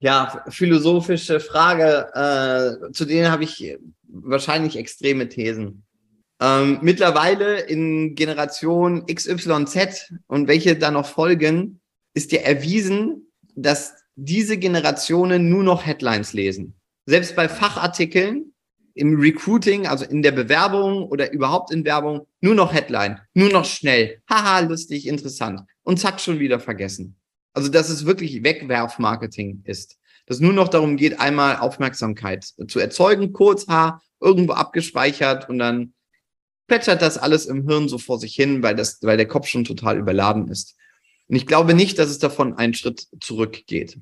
Ja, 0.00 0.44
philosophische 0.48 1.40
Frage, 1.40 2.10
äh, 2.12 2.92
zu 2.92 3.06
denen 3.06 3.30
habe 3.30 3.44
ich 3.44 3.78
wahrscheinlich 4.02 4.76
extreme 4.76 5.28
Thesen. 5.30 5.84
Ähm, 6.40 6.78
mittlerweile 6.82 7.60
in 7.60 8.14
Generation 8.14 9.06
XYZ 9.06 10.12
und 10.26 10.46
welche 10.46 10.76
da 10.76 10.90
noch 10.90 11.06
folgen, 11.06 11.80
ist 12.12 12.32
ja 12.32 12.40
erwiesen, 12.40 13.32
dass 13.54 13.94
diese 14.16 14.58
Generationen 14.58 15.48
nur 15.48 15.62
noch 15.62 15.84
Headlines 15.86 16.32
lesen. 16.32 16.74
Selbst 17.06 17.36
bei 17.36 17.48
Fachartikeln 17.48 18.54
im 18.94 19.18
Recruiting, 19.18 19.86
also 19.86 20.04
in 20.04 20.22
der 20.22 20.32
Bewerbung 20.32 21.04
oder 21.08 21.32
überhaupt 21.32 21.72
in 21.72 21.84
Werbung, 21.84 22.26
nur 22.40 22.54
noch 22.54 22.72
Headline, 22.72 23.20
nur 23.34 23.50
noch 23.50 23.64
schnell. 23.64 24.22
Haha, 24.30 24.60
lustig, 24.60 25.06
interessant. 25.06 25.60
Und 25.82 25.98
zack, 25.98 26.20
schon 26.20 26.38
wieder 26.38 26.60
vergessen. 26.60 27.16
Also, 27.52 27.68
dass 27.68 27.88
es 27.88 28.06
wirklich 28.06 28.42
Wegwerfmarketing 28.42 29.62
ist. 29.64 29.98
Dass 30.26 30.40
nur 30.40 30.52
noch 30.52 30.68
darum 30.68 30.96
geht, 30.96 31.20
einmal 31.20 31.58
Aufmerksamkeit 31.58 32.44
zu 32.44 32.78
erzeugen, 32.78 33.32
kurz, 33.32 33.66
ha, 33.68 34.00
irgendwo 34.20 34.54
abgespeichert 34.54 35.48
und 35.48 35.58
dann 35.58 35.92
plätschert 36.66 37.02
das 37.02 37.18
alles 37.18 37.46
im 37.46 37.68
Hirn 37.68 37.88
so 37.88 37.98
vor 37.98 38.18
sich 38.18 38.34
hin, 38.34 38.62
weil 38.62 38.74
das, 38.74 38.98
weil 39.02 39.18
der 39.18 39.28
Kopf 39.28 39.48
schon 39.48 39.64
total 39.64 39.98
überladen 39.98 40.48
ist. 40.48 40.76
Und 41.34 41.38
ich 41.38 41.48
glaube 41.48 41.74
nicht, 41.74 41.98
dass 41.98 42.10
es 42.10 42.20
davon 42.20 42.58
einen 42.58 42.74
Schritt 42.74 43.08
zurückgeht. 43.20 43.98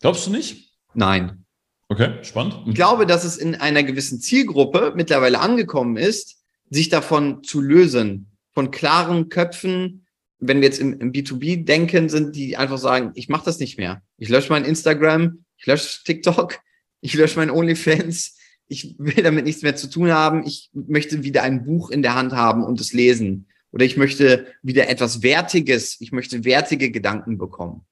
Glaubst 0.00 0.28
du 0.28 0.30
nicht? 0.30 0.76
Nein. 0.94 1.44
Okay, 1.88 2.22
spannend. 2.22 2.58
Ich 2.68 2.74
glaube, 2.76 3.04
dass 3.04 3.24
es 3.24 3.36
in 3.36 3.56
einer 3.56 3.82
gewissen 3.82 4.20
Zielgruppe 4.20 4.92
mittlerweile 4.94 5.40
angekommen 5.40 5.96
ist, 5.96 6.36
sich 6.70 6.88
davon 6.88 7.42
zu 7.42 7.60
lösen, 7.60 8.30
von 8.52 8.70
klaren 8.70 9.28
Köpfen. 9.28 10.06
Wenn 10.38 10.60
wir 10.60 10.68
jetzt 10.68 10.78
im, 10.78 11.00
im 11.00 11.10
B2B 11.10 11.64
denken, 11.64 12.08
sind 12.08 12.36
die 12.36 12.56
einfach 12.56 12.78
sagen, 12.78 13.10
ich 13.16 13.28
mache 13.28 13.46
das 13.46 13.58
nicht 13.58 13.76
mehr. 13.76 14.02
Ich 14.16 14.28
lösche 14.28 14.52
mein 14.52 14.64
Instagram, 14.64 15.44
ich 15.56 15.66
lösche 15.66 16.04
TikTok, 16.04 16.60
ich 17.00 17.14
lösche 17.14 17.40
mein 17.40 17.50
OnlyFans, 17.50 18.38
ich 18.68 18.94
will 18.98 19.24
damit 19.24 19.46
nichts 19.46 19.62
mehr 19.62 19.74
zu 19.74 19.90
tun 19.90 20.12
haben. 20.12 20.46
Ich 20.46 20.70
möchte 20.72 21.24
wieder 21.24 21.42
ein 21.42 21.64
Buch 21.64 21.90
in 21.90 22.02
der 22.02 22.14
Hand 22.14 22.34
haben 22.34 22.62
und 22.62 22.80
es 22.80 22.92
lesen. 22.92 23.48
Oder 23.76 23.84
ich 23.84 23.98
möchte 23.98 24.46
wieder 24.62 24.88
etwas 24.88 25.22
Wertiges, 25.22 26.00
ich 26.00 26.10
möchte 26.10 26.46
wertige 26.46 26.90
Gedanken 26.90 27.36
bekommen. 27.36 27.84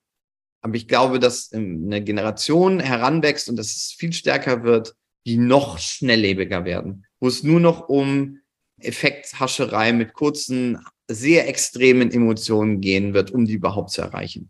Aber 0.62 0.76
ich 0.76 0.88
glaube, 0.88 1.18
dass 1.18 1.52
eine 1.52 2.02
Generation 2.02 2.80
heranwächst 2.80 3.50
und 3.50 3.56
dass 3.56 3.66
es 3.66 3.92
viel 3.92 4.14
stärker 4.14 4.64
wird, 4.64 4.94
die 5.26 5.36
noch 5.36 5.78
schnelllebiger 5.78 6.64
werden, 6.64 7.04
wo 7.20 7.28
es 7.28 7.42
nur 7.42 7.60
noch 7.60 7.90
um 7.90 8.38
Effekthascherei 8.78 9.92
mit 9.92 10.14
kurzen, 10.14 10.78
sehr 11.06 11.46
extremen 11.48 12.10
Emotionen 12.10 12.80
gehen 12.80 13.12
wird, 13.12 13.30
um 13.30 13.44
die 13.44 13.52
überhaupt 13.52 13.90
zu 13.90 14.00
erreichen, 14.00 14.48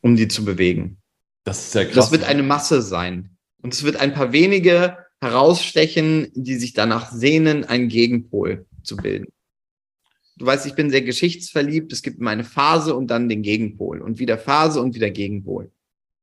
um 0.00 0.14
die 0.14 0.28
zu 0.28 0.44
bewegen. 0.44 0.98
Das 1.42 1.58
ist 1.58 1.74
ja 1.74 1.86
krass. 1.86 1.94
Das 1.96 2.12
wird 2.12 2.22
eine 2.22 2.44
Masse 2.44 2.82
sein. 2.82 3.36
Und 3.62 3.74
es 3.74 3.82
wird 3.82 3.96
ein 3.96 4.14
paar 4.14 4.30
wenige 4.30 4.96
herausstechen, 5.20 6.28
die 6.36 6.54
sich 6.54 6.72
danach 6.72 7.10
sehnen, 7.10 7.64
einen 7.64 7.88
Gegenpol 7.88 8.64
zu 8.84 8.96
bilden. 8.96 9.32
Du 10.38 10.46
weißt, 10.46 10.66
ich 10.66 10.74
bin 10.74 10.90
sehr 10.90 11.02
geschichtsverliebt. 11.02 11.92
Es 11.92 12.02
gibt 12.02 12.20
meine 12.20 12.44
Phase 12.44 12.94
und 12.94 13.08
dann 13.08 13.28
den 13.28 13.42
Gegenpol 13.42 14.00
und 14.00 14.18
wieder 14.18 14.38
Phase 14.38 14.80
und 14.80 14.94
wieder 14.94 15.10
Gegenpol. 15.10 15.70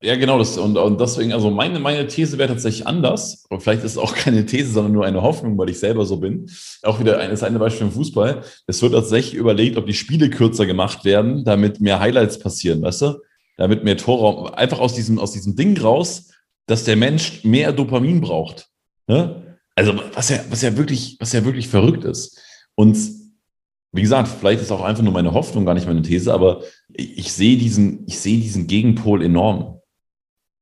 Ja, 0.01 0.15
genau. 0.15 0.37
Das, 0.37 0.57
und, 0.57 0.77
und 0.77 1.01
deswegen, 1.01 1.33
also 1.33 1.49
meine, 1.49 1.79
meine 1.79 2.07
These 2.07 2.37
wäre 2.37 2.49
tatsächlich 2.49 2.87
anders. 2.87 3.45
Aber 3.49 3.59
vielleicht 3.59 3.83
ist 3.83 3.93
es 3.93 3.97
auch 3.97 4.15
keine 4.15 4.45
These, 4.45 4.71
sondern 4.71 4.93
nur 4.93 5.05
eine 5.05 5.21
Hoffnung, 5.21 5.57
weil 5.57 5.69
ich 5.69 5.79
selber 5.79 6.05
so 6.05 6.17
bin. 6.17 6.49
Auch 6.83 6.99
wieder 6.99 7.19
ein, 7.19 7.31
ist 7.31 7.43
ein 7.43 7.57
Beispiel 7.59 7.87
im 7.87 7.93
Fußball. 7.93 8.41
Es 8.67 8.81
wird 8.81 8.93
tatsächlich 8.93 9.33
überlegt, 9.33 9.77
ob 9.77 9.85
die 9.85 9.93
Spiele 9.93 10.29
kürzer 10.29 10.65
gemacht 10.65 11.03
werden, 11.03 11.43
damit 11.43 11.81
mehr 11.81 11.99
Highlights 11.99 12.39
passieren, 12.39 12.81
weißt 12.81 13.01
du? 13.01 13.21
Damit 13.57 13.83
mehr 13.83 13.97
Tore, 13.97 14.57
einfach 14.57 14.79
aus 14.79 14.93
diesem, 14.93 15.17
aus 15.19 15.31
diesem 15.31 15.55
Ding 15.55 15.77
raus, 15.77 16.31
dass 16.67 16.83
der 16.83 16.95
Mensch 16.95 17.43
mehr 17.43 17.73
Dopamin 17.73 18.21
braucht. 18.21 18.67
Ne? 19.07 19.57
Also, 19.75 19.93
was 20.13 20.29
ja, 20.29 20.39
was 20.49 20.61
ja 20.61 20.77
wirklich, 20.77 21.17
was 21.19 21.33
ja 21.33 21.43
wirklich 21.43 21.67
verrückt 21.67 22.05
ist. 22.05 22.39
Und 22.75 22.97
wie 23.95 24.01
gesagt, 24.01 24.27
vielleicht 24.27 24.61
ist 24.61 24.71
auch 24.71 24.83
einfach 24.83 25.03
nur 25.03 25.13
meine 25.13 25.33
Hoffnung, 25.33 25.65
gar 25.65 25.73
nicht 25.73 25.87
meine 25.87 26.01
These, 26.01 26.33
aber 26.33 26.63
ich, 26.93 27.31
sehe 27.31 27.57
diesen, 27.57 28.05
ich 28.07 28.19
sehe 28.19 28.39
diesen 28.39 28.67
Gegenpol 28.67 29.23
enorm. 29.23 29.79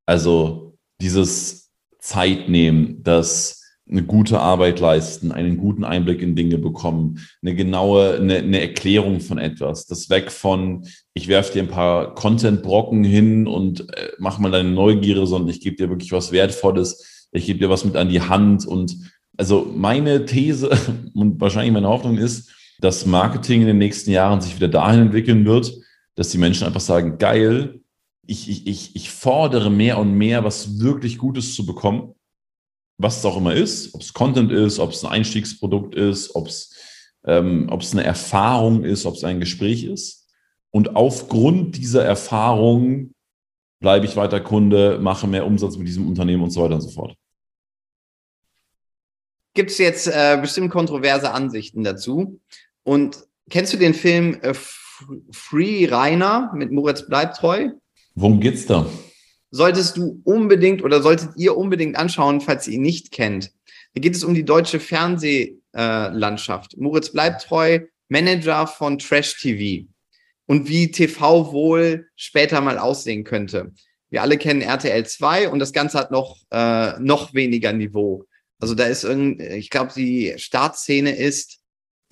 Also 0.06 0.76
dieses 1.02 1.72
Zeit 2.00 2.50
nehmen, 2.50 3.02
das 3.04 3.62
eine 3.90 4.04
gute 4.04 4.40
Arbeit 4.40 4.80
leisten, 4.80 5.32
einen 5.32 5.58
guten 5.58 5.84
Einblick 5.84 6.22
in 6.22 6.36
Dinge 6.36 6.58
bekommen, 6.58 7.20
eine 7.42 7.56
genaue, 7.56 8.16
eine, 8.16 8.38
eine 8.38 8.62
Erklärung 8.62 9.20
von 9.20 9.38
etwas. 9.38 9.88
Das 9.88 10.10
weg 10.10 10.32
von, 10.32 10.86
ich 11.14 11.28
werfe 11.28 11.54
dir 11.54 11.64
ein 11.64 11.70
paar 11.70 12.16
Content-Brocken 12.16 13.04
hin 13.04 13.48
und 13.48 13.90
äh, 13.98 14.10
mach 14.20 14.40
mal 14.40 14.52
deine 14.52 14.70
Neugierde, 14.70 15.26
sondern 15.28 15.50
ich 15.50 15.60
gebe 15.60 15.76
dir 15.76 15.90
wirklich 15.90 16.12
was 16.12 16.32
Wertvolles, 16.32 17.28
ich 17.32 17.46
gebe 17.46 17.60
dir 17.60 17.70
was 17.70 17.84
mit 17.84 17.96
an 17.96 18.10
die 18.10 18.22
Hand. 18.22 18.66
Und 18.66 18.96
also 19.38 19.70
meine 19.76 20.26
These 20.26 20.70
und 21.14 21.42
wahrscheinlich 21.42 21.74
meine 21.74 21.90
Hoffnung 21.90 22.18
ist, 22.18 22.52
dass 22.80 23.06
Marketing 23.06 23.62
in 23.62 23.68
den 23.68 23.78
nächsten 23.78 24.12
Jahren 24.12 24.42
sich 24.42 24.56
wieder 24.56 24.68
dahin 24.68 25.02
entwickeln 25.02 25.46
wird, 25.46 25.74
dass 26.16 26.30
die 26.30 26.38
Menschen 26.38 26.68
einfach 26.68 26.82
sagen, 26.82 27.18
geil, 27.18 27.82
ich, 28.26 28.50
ich, 28.50 28.68
ich, 28.68 28.96
ich 28.96 29.10
fordere 29.10 29.70
mehr 29.70 29.98
und 29.98 30.14
mehr, 30.14 30.44
was 30.44 30.80
wirklich 30.80 31.18
Gutes 31.18 31.56
zu 31.56 31.66
bekommen, 31.66 32.14
was 32.98 33.18
es 33.18 33.26
auch 33.26 33.38
immer 33.38 33.54
ist, 33.54 33.94
ob 33.94 34.02
es 34.02 34.14
Content 34.14 34.52
ist, 34.52 34.80
ob 34.80 34.92
es 34.92 35.04
ein 35.04 35.12
Einstiegsprodukt 35.12 35.96
ist, 35.96 36.36
ob 36.36 36.48
es 36.48 36.74
ähm, 37.26 37.68
ob 37.70 37.82
es 37.82 37.94
eine 37.94 38.04
Erfahrung 38.04 38.84
ist, 38.84 39.06
ob 39.06 39.16
es 39.16 39.24
ein 39.24 39.40
Gespräch 39.40 39.84
ist. 39.84 40.28
Und 40.72 40.96
aufgrund 40.96 41.78
dieser 41.78 42.04
Erfahrung 42.04 43.14
bleibe 43.80 44.06
ich 44.06 44.16
weiter 44.16 44.40
Kunde, 44.40 45.00
mache 45.02 45.28
mehr 45.28 45.46
Umsatz 45.46 45.78
mit 45.78 45.88
diesem 45.88 46.08
Unternehmen 46.08 46.44
und 46.44 46.52
so 46.52 46.64
weiter 46.64 46.76
und 46.76 46.82
so 46.82 46.90
fort. 46.90 47.16
Gibt 49.54 49.72
es 49.72 49.78
jetzt 49.78 50.08
äh, 50.08 50.38
bestimmt 50.42 50.72
kontroverse 50.72 51.32
Ansichten 51.32 51.84
dazu? 51.84 52.40
Und 52.84 53.18
kennst 53.50 53.74
du 53.74 53.78
den 53.78 53.94
Film 53.94 54.40
äh, 54.42 54.54
Free 55.32 55.86
Rainer 55.86 56.52
mit 56.56 56.72
Moritz 56.72 57.08
Bleibtreu? 57.08 57.70
Worum 58.16 58.40
geht's 58.40 58.66
da? 58.66 58.86
Solltest 59.52 59.98
du 59.98 60.22
unbedingt 60.24 60.84
oder 60.84 61.02
solltet 61.02 61.32
ihr 61.38 61.56
unbedingt 61.56 61.96
anschauen, 61.96 62.42
falls 62.42 62.68
ihr 62.68 62.74
ihn 62.76 62.82
nicht 62.82 63.12
kennt. 63.12 63.52
Da 63.94 64.02
geht 64.02 64.16
es 64.16 64.24
um 64.24 64.34
die 64.34 64.46
deutsche 64.46 64.80
Fernsehlandschaft. 64.80 66.74
Äh, 66.74 66.78
Moritz 66.80 67.12
bleibt 67.12 67.44
treu, 67.44 67.80
Manager 68.10 68.66
von 68.66 68.98
Trash 68.98 69.40
TV 69.40 69.88
und 70.48 70.68
wie 70.68 70.90
TV 70.90 71.52
wohl 71.52 72.08
später 72.16 72.62
mal 72.62 72.80
aussehen 72.80 73.24
könnte. 73.24 73.72
Wir 74.10 74.24
alle 74.24 74.38
kennen 74.38 74.62
RTL 74.62 75.06
2 75.06 75.50
und 75.50 75.60
das 75.60 75.74
Ganze 75.74 76.00
hat 76.00 76.12
noch, 76.12 76.38
äh, 76.52 77.00
noch 77.00 77.34
weniger 77.34 77.74
Niveau. 77.74 78.26
Also 78.64 78.76
da 78.76 78.86
ist 78.86 79.04
irgendwie, 79.04 79.44
ich 79.44 79.70
glaube, 79.70 79.92
die 79.94 80.36
Startszene 80.38 81.14
ist, 81.14 81.60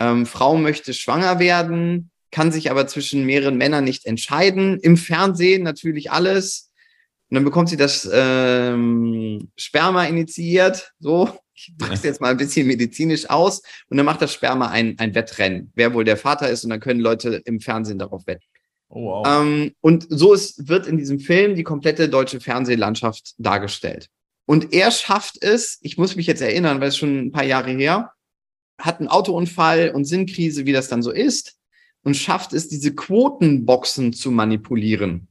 ähm, 0.01 0.25
Frau 0.25 0.57
möchte 0.57 0.93
schwanger 0.93 1.39
werden, 1.39 2.11
kann 2.29 2.51
sich 2.51 2.69
aber 2.69 2.87
zwischen 2.87 3.25
mehreren 3.25 3.55
Männern 3.55 3.85
nicht 3.85 4.05
entscheiden. 4.05 4.77
Im 4.81 4.97
Fernsehen 4.97 5.63
natürlich 5.63 6.11
alles. 6.11 6.69
Und 7.29 7.35
dann 7.35 7.45
bekommt 7.45 7.69
sie 7.69 7.77
das 7.77 8.09
ähm, 8.11 9.49
Sperma 9.55 10.03
initiiert. 10.03 10.91
So, 10.99 11.39
ich 11.53 11.71
drücke 11.77 11.93
es 11.93 12.03
jetzt 12.03 12.19
mal 12.19 12.31
ein 12.31 12.37
bisschen 12.37 12.67
medizinisch 12.67 13.29
aus. 13.29 13.61
Und 13.87 13.95
dann 13.95 14.05
macht 14.05 14.21
das 14.21 14.33
Sperma 14.33 14.67
ein, 14.67 14.99
ein 14.99 15.15
Wettrennen, 15.15 15.71
wer 15.75 15.93
wohl 15.93 16.03
der 16.03 16.17
Vater 16.17 16.49
ist. 16.49 16.65
Und 16.65 16.71
dann 16.71 16.81
können 16.81 16.99
Leute 16.99 17.41
im 17.45 17.61
Fernsehen 17.61 17.97
darauf 17.97 18.27
wetten. 18.27 18.43
Oh, 18.89 19.05
wow. 19.05 19.25
ähm, 19.25 19.71
und 19.79 20.05
so 20.09 20.33
ist, 20.33 20.67
wird 20.67 20.85
in 20.85 20.97
diesem 20.97 21.21
Film 21.21 21.55
die 21.55 21.63
komplette 21.63 22.09
deutsche 22.09 22.41
Fernsehlandschaft 22.41 23.35
dargestellt. 23.37 24.09
Und 24.51 24.73
er 24.73 24.91
schafft 24.91 25.41
es, 25.41 25.79
ich 25.81 25.97
muss 25.97 26.17
mich 26.17 26.27
jetzt 26.27 26.41
erinnern, 26.41 26.81
weil 26.81 26.89
es 26.89 26.97
schon 26.97 27.27
ein 27.27 27.31
paar 27.31 27.45
Jahre 27.45 27.71
her, 27.71 28.11
hat 28.77 28.99
einen 28.99 29.07
Autounfall 29.07 29.91
und 29.95 30.03
Sinnkrise, 30.03 30.65
wie 30.65 30.73
das 30.73 30.89
dann 30.89 31.01
so 31.01 31.09
ist 31.09 31.55
und 32.03 32.17
schafft 32.17 32.51
es, 32.51 32.67
diese 32.67 32.93
Quotenboxen 32.93 34.11
zu 34.11 34.29
manipulieren. 34.29 35.29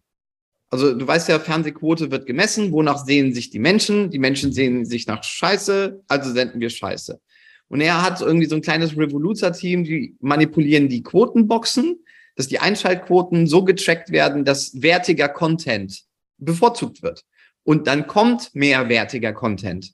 Also 0.71 0.95
du 0.95 1.07
weißt 1.07 1.29
ja, 1.29 1.39
Fernsehquote 1.39 2.11
wird 2.11 2.25
gemessen, 2.25 2.73
wonach 2.73 3.05
sehen 3.05 3.35
sich 3.35 3.50
die 3.50 3.59
Menschen? 3.59 4.11
Die 4.11 4.19
Menschen 4.19 4.55
sehen 4.55 4.87
sich 4.87 5.07
nach 5.07 5.23
Scheiße, 5.23 6.03
also 6.09 6.33
senden 6.33 6.59
wir 6.59 6.71
Scheiße. 6.71 7.21
Und 7.69 7.83
er 7.83 8.00
hat 8.00 8.23
irgendwie 8.23 8.47
so 8.47 8.57
ein 8.57 8.62
kleines 8.62 8.97
Revoluzer-Team, 8.97 9.85
die 9.85 10.17
manipulieren 10.21 10.89
die 10.89 11.03
Quotenboxen, 11.03 12.03
dass 12.37 12.49
die 12.49 12.61
Einschaltquoten 12.61 13.47
so 13.47 13.65
getrackt 13.65 14.12
werden, 14.12 14.47
dass 14.47 14.81
wertiger 14.81 15.29
Content 15.29 16.05
bevorzugt 16.39 17.03
wird. 17.03 17.27
Und 17.64 17.87
dann 17.87 18.07
kommt 18.07 18.55
mehr 18.55 18.88
wertiger 18.88 19.33
Content. 19.33 19.93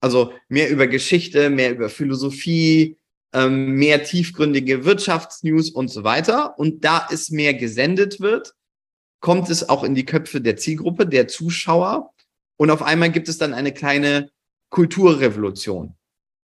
Also 0.00 0.32
mehr 0.48 0.70
über 0.70 0.86
Geschichte, 0.86 1.50
mehr 1.50 1.72
über 1.72 1.88
Philosophie, 1.88 2.98
ähm, 3.32 3.72
mehr 3.72 4.04
tiefgründige 4.04 4.84
Wirtschaftsnews 4.84 5.70
und 5.70 5.88
so 5.88 6.04
weiter. 6.04 6.58
Und 6.58 6.84
da 6.84 7.08
es 7.10 7.30
mehr 7.30 7.54
gesendet 7.54 8.20
wird, 8.20 8.54
kommt 9.20 9.50
es 9.50 9.68
auch 9.68 9.84
in 9.84 9.94
die 9.94 10.04
Köpfe 10.04 10.40
der 10.40 10.56
Zielgruppe, 10.56 11.06
der 11.06 11.28
Zuschauer. 11.28 12.12
Und 12.56 12.70
auf 12.70 12.82
einmal 12.82 13.10
gibt 13.10 13.28
es 13.28 13.38
dann 13.38 13.54
eine 13.54 13.72
kleine 13.72 14.30
Kulturrevolution, 14.70 15.94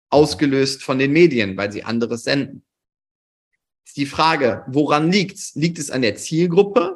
ausgelöst 0.09 0.83
von 0.83 1.00
den 1.00 1.12
Medien, 1.12 1.57
weil 1.57 1.71
sie 1.71 1.83
anderes 1.83 2.24
senden. 2.24 2.63
Ist 3.85 3.97
die 3.97 4.05
Frage, 4.05 4.63
woran 4.67 5.12
liegt's? 5.12 5.55
Liegt 5.55 5.79
es 5.79 5.91
an 5.91 6.01
der 6.01 6.15
Zielgruppe 6.15 6.94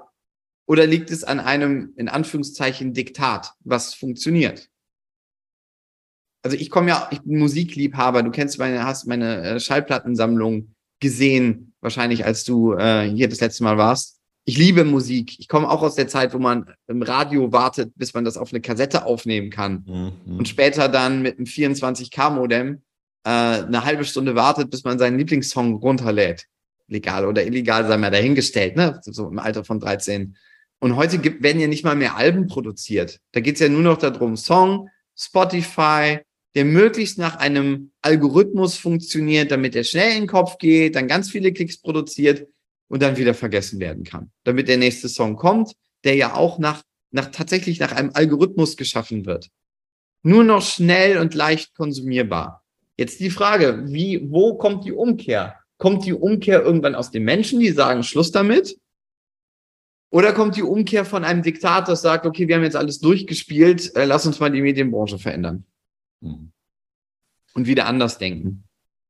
oder 0.70 0.86
liegt 0.86 1.10
es 1.12 1.24
an 1.24 1.40
einem, 1.40 1.94
in 1.98 2.08
Anführungszeichen, 2.08 2.94
Diktat, 2.94 3.54
was 3.62 3.94
funktioniert? 3.94 4.70
also 6.44 6.56
ich 6.58 6.70
komme 6.70 6.90
ja, 6.90 7.08
ich 7.12 7.22
bin 7.22 7.40
Musikliebhaber, 7.40 8.24
du 8.24 8.32
kennst 8.32 8.60
meine, 8.60 8.86
hast 8.86 9.08
meine 9.08 9.42
äh, 9.42 9.60
Schallplattensammlung 9.60 10.74
gesehen, 11.00 11.74
wahrscheinlich 11.82 12.26
als 12.26 12.44
du 12.44 12.74
äh, 12.74 13.10
hier 13.10 13.30
das 13.30 13.40
letzte 13.40 13.64
Mal 13.64 13.78
warst. 13.78 14.18
Ich 14.46 14.58
liebe 14.58 14.84
Musik. 14.84 15.38
Ich 15.38 15.48
komme 15.48 15.70
auch 15.70 15.84
aus 15.84 15.96
der 15.96 16.08
Zeit, 16.08 16.34
wo 16.34 16.40
man 16.40 16.74
im 16.88 17.04
Radio 17.04 17.52
wartet, 17.52 17.92
bis 17.96 18.14
man 18.14 18.26
das 18.26 18.38
auf 18.38 18.52
eine 18.52 18.62
Kassette 18.62 19.06
aufnehmen 19.06 19.50
kann. 19.50 19.84
Mhm. 20.26 20.38
Und 20.40 20.48
später 20.48 20.88
dann 20.88 21.22
mit 21.22 21.38
einem 21.38 21.46
24K-Modem 21.46 22.82
äh, 23.26 23.30
eine 23.30 23.84
halbe 23.84 24.06
Stunde 24.06 24.36
wartet, 24.36 24.72
bis 24.72 24.84
man 24.84 24.98
seinen 24.98 25.20
Lieblingssong 25.20 25.76
runterlädt. 25.76 26.46
Legal 26.88 27.28
oder 27.28 27.46
illegal, 27.46 27.88
sei 27.88 27.98
mal 27.98 28.10
dahingestellt, 28.10 28.76
ne? 28.76 29.00
So 29.04 29.28
im 29.28 29.38
Alter 29.38 29.64
von 29.64 29.80
13. 29.80 30.36
Und 30.80 30.96
heute 30.96 31.18
gibt, 31.18 31.44
werden 31.44 31.60
ja 31.60 31.68
nicht 31.68 31.84
mal 31.84 31.96
mehr 31.96 32.16
Alben 32.16 32.48
produziert. 32.48 33.20
Da 33.34 33.42
geht's 33.42 33.60
ja 33.60 33.70
nur 33.70 33.82
noch 33.82 33.98
darum, 33.98 34.38
Song, 34.38 34.90
Spotify, 35.16 36.20
der 36.56 36.66
möglichst 36.66 37.18
nach 37.18 37.36
einem 37.36 37.92
Algorithmus 38.02 38.76
funktioniert, 38.76 39.52
damit 39.52 39.76
er 39.76 39.84
schnell 39.84 40.14
in 40.14 40.24
den 40.24 40.28
Kopf 40.28 40.58
geht, 40.58 40.96
dann 40.96 41.08
ganz 41.08 41.30
viele 41.30 41.54
Klicks 41.54 41.78
produziert 41.78 42.48
und 42.88 43.02
dann 43.02 43.18
wieder 43.18 43.34
vergessen 43.34 43.80
werden 43.80 44.04
kann. 44.04 44.32
Damit 44.46 44.68
der 44.68 44.78
nächste 44.78 45.10
Song 45.10 45.36
kommt, 45.36 45.74
der 46.04 46.16
ja 46.16 46.34
auch 46.34 46.58
nach, 46.58 46.84
nach 47.12 47.30
tatsächlich 47.32 47.80
nach 47.80 47.92
einem 47.92 48.12
Algorithmus 48.14 48.78
geschaffen 48.78 49.26
wird. 49.26 49.50
Nur 50.24 50.44
noch 50.44 50.62
schnell 50.62 51.18
und 51.18 51.34
leicht 51.34 51.76
konsumierbar. 51.76 52.64
Jetzt 52.98 53.20
die 53.20 53.30
Frage, 53.30 53.84
wie, 53.88 54.30
wo 54.30 54.58
kommt 54.58 54.86
die 54.86 54.92
Umkehr? 54.92 55.56
Kommt 55.78 56.06
die 56.06 56.14
Umkehr 56.14 56.62
irgendwann 56.62 56.96
aus 56.96 57.12
den 57.12 57.24
Menschen, 57.24 57.60
die 57.60 57.72
sagen 57.72 58.04
Schluss 58.04 58.32
damit? 58.32 58.78
Oder 60.12 60.34
kommt 60.34 60.56
die 60.56 60.64
Umkehr 60.64 61.06
von 61.06 61.24
einem 61.24 61.44
Diktator, 61.44 61.96
sagt, 61.96 62.26
okay, 62.26 62.48
wir 62.48 62.56
haben 62.56 62.64
jetzt 62.64 62.76
alles 62.76 63.00
durchgespielt, 63.00 63.96
äh, 63.96 64.06
lass 64.06 64.26
uns 64.26 64.40
mal 64.40 64.52
die 64.52 64.62
Medienbranche 64.62 65.20
verändern? 65.20 65.66
Mhm. 66.22 66.52
und 67.54 67.68
wieder 67.68 67.86
anders 67.86 68.18
denken. 68.18 68.64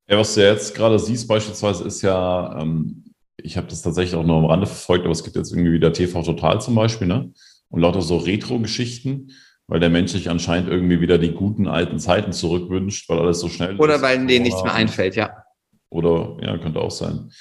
Ja, 0.07 0.17
was 0.17 0.33
du 0.35 0.43
jetzt 0.43 0.75
gerade 0.75 0.97
siehst 0.99 1.27
beispielsweise 1.27 1.83
ist 1.83 2.01
ja, 2.01 2.59
ähm, 2.61 3.13
ich 3.37 3.57
habe 3.57 3.67
das 3.67 3.81
tatsächlich 3.81 4.15
auch 4.15 4.25
nur 4.25 4.37
am 4.37 4.45
Rande 4.45 4.67
verfolgt, 4.67 5.05
aber 5.05 5.11
es 5.11 5.23
gibt 5.23 5.35
jetzt 5.35 5.51
irgendwie 5.51 5.71
wieder 5.71 5.93
TV 5.93 6.21
Total 6.23 6.59
zum 6.61 6.75
Beispiel, 6.75 7.07
ne? 7.07 7.31
Und 7.69 7.81
lauter 7.81 8.01
so 8.01 8.17
Retro-Geschichten, 8.17 9.31
weil 9.67 9.79
der 9.79 9.89
Mensch 9.89 10.11
sich 10.11 10.29
anscheinend 10.29 10.69
irgendwie 10.69 10.99
wieder 11.01 11.19
die 11.19 11.31
guten 11.31 11.67
alten 11.67 11.99
Zeiten 11.99 12.31
zurückwünscht, 12.31 13.07
weil 13.09 13.19
alles 13.19 13.39
so 13.39 13.49
schnell 13.49 13.77
Oder 13.77 13.95
ist. 13.95 14.01
weil 14.01 14.25
denen 14.25 14.43
nichts 14.43 14.63
mehr 14.63 14.73
einfällt, 14.73 15.15
ja. 15.15 15.43
Oder, 15.89 16.37
ja, 16.41 16.57
könnte 16.57 16.79
auch 16.79 16.91
sein. 16.91 17.31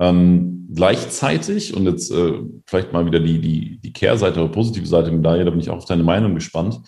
Ähm, 0.00 0.68
gleichzeitig, 0.74 1.74
und 1.74 1.86
jetzt 1.86 2.10
äh, 2.10 2.40
vielleicht 2.66 2.92
mal 2.92 3.06
wieder 3.06 3.20
die, 3.20 3.40
die, 3.40 3.78
die 3.78 3.92
Kehrseite 3.92 4.40
oder 4.40 4.50
positive 4.50 4.86
Seite 4.86 5.12
mit 5.12 5.24
da 5.24 5.36
bin 5.36 5.60
ich 5.60 5.70
auch 5.70 5.78
auf 5.78 5.84
deine 5.84 6.02
Meinung 6.02 6.34
gespannt. 6.34 6.80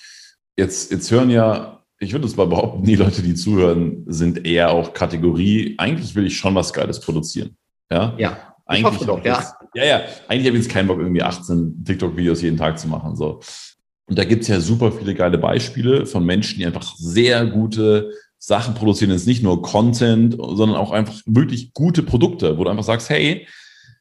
Jetzt, 0.57 0.91
jetzt 0.91 1.11
hören 1.11 1.31
ja, 1.31 1.85
ich 1.99 2.13
würde 2.13 2.27
es 2.27 2.37
mal 2.37 2.47
behaupten, 2.47 2.85
die 2.85 2.97
Leute, 2.97 3.23
die 3.23 3.35
zuhören, 3.35 4.05
sind 4.07 4.47
eher 4.47 4.71
auch 4.71 4.93
Kategorie, 4.93 5.75
eigentlich 5.79 6.15
will 6.15 6.27
ich 6.27 6.37
schon 6.37 6.55
was 6.55 6.73
Geiles 6.73 7.01
produzieren. 7.01 7.57
Ja. 7.91 8.15
Ja. 8.19 8.55
Eigentlich 8.67 9.01
ich 9.01 9.07
doch, 9.07 9.25
ja. 9.25 9.45
Ja, 9.75 9.85
ja. 9.85 10.03
Eigentlich 10.27 10.49
habe 10.49 10.59
ich 10.59 10.65
jetzt 10.65 10.73
keinen 10.73 10.89
Bock, 10.89 10.99
irgendwie 10.99 11.23
18 11.23 11.85
TikTok-Videos 11.85 12.43
jeden 12.43 12.57
Tag 12.57 12.79
zu 12.79 12.89
machen. 12.89 13.15
So. 13.15 13.41
Und 14.09 14.19
da 14.19 14.25
gibt 14.25 14.43
es 14.43 14.49
ja 14.49 14.61
super 14.61 14.91
viele 14.91 15.15
geile 15.15 15.39
Beispiele 15.39 16.05
von 16.05 16.25
Menschen, 16.25 16.59
die 16.59 16.67
einfach 16.67 16.97
sehr 16.97 17.47
gute 17.47 18.11
Sachen 18.47 18.75
produzieren. 18.75 19.11
Jetzt 19.11 19.27
nicht 19.27 19.43
nur 19.43 19.61
Content, 19.61 20.37
sondern 20.39 20.77
auch 20.77 20.93
einfach 20.93 21.21
wirklich 21.27 21.73
gute 21.73 22.05
Produkte, 22.05 22.57
wo 22.57 22.63
du 22.63 22.71
einfach 22.71 22.85
sagst, 22.85 23.11
hey, 23.11 23.45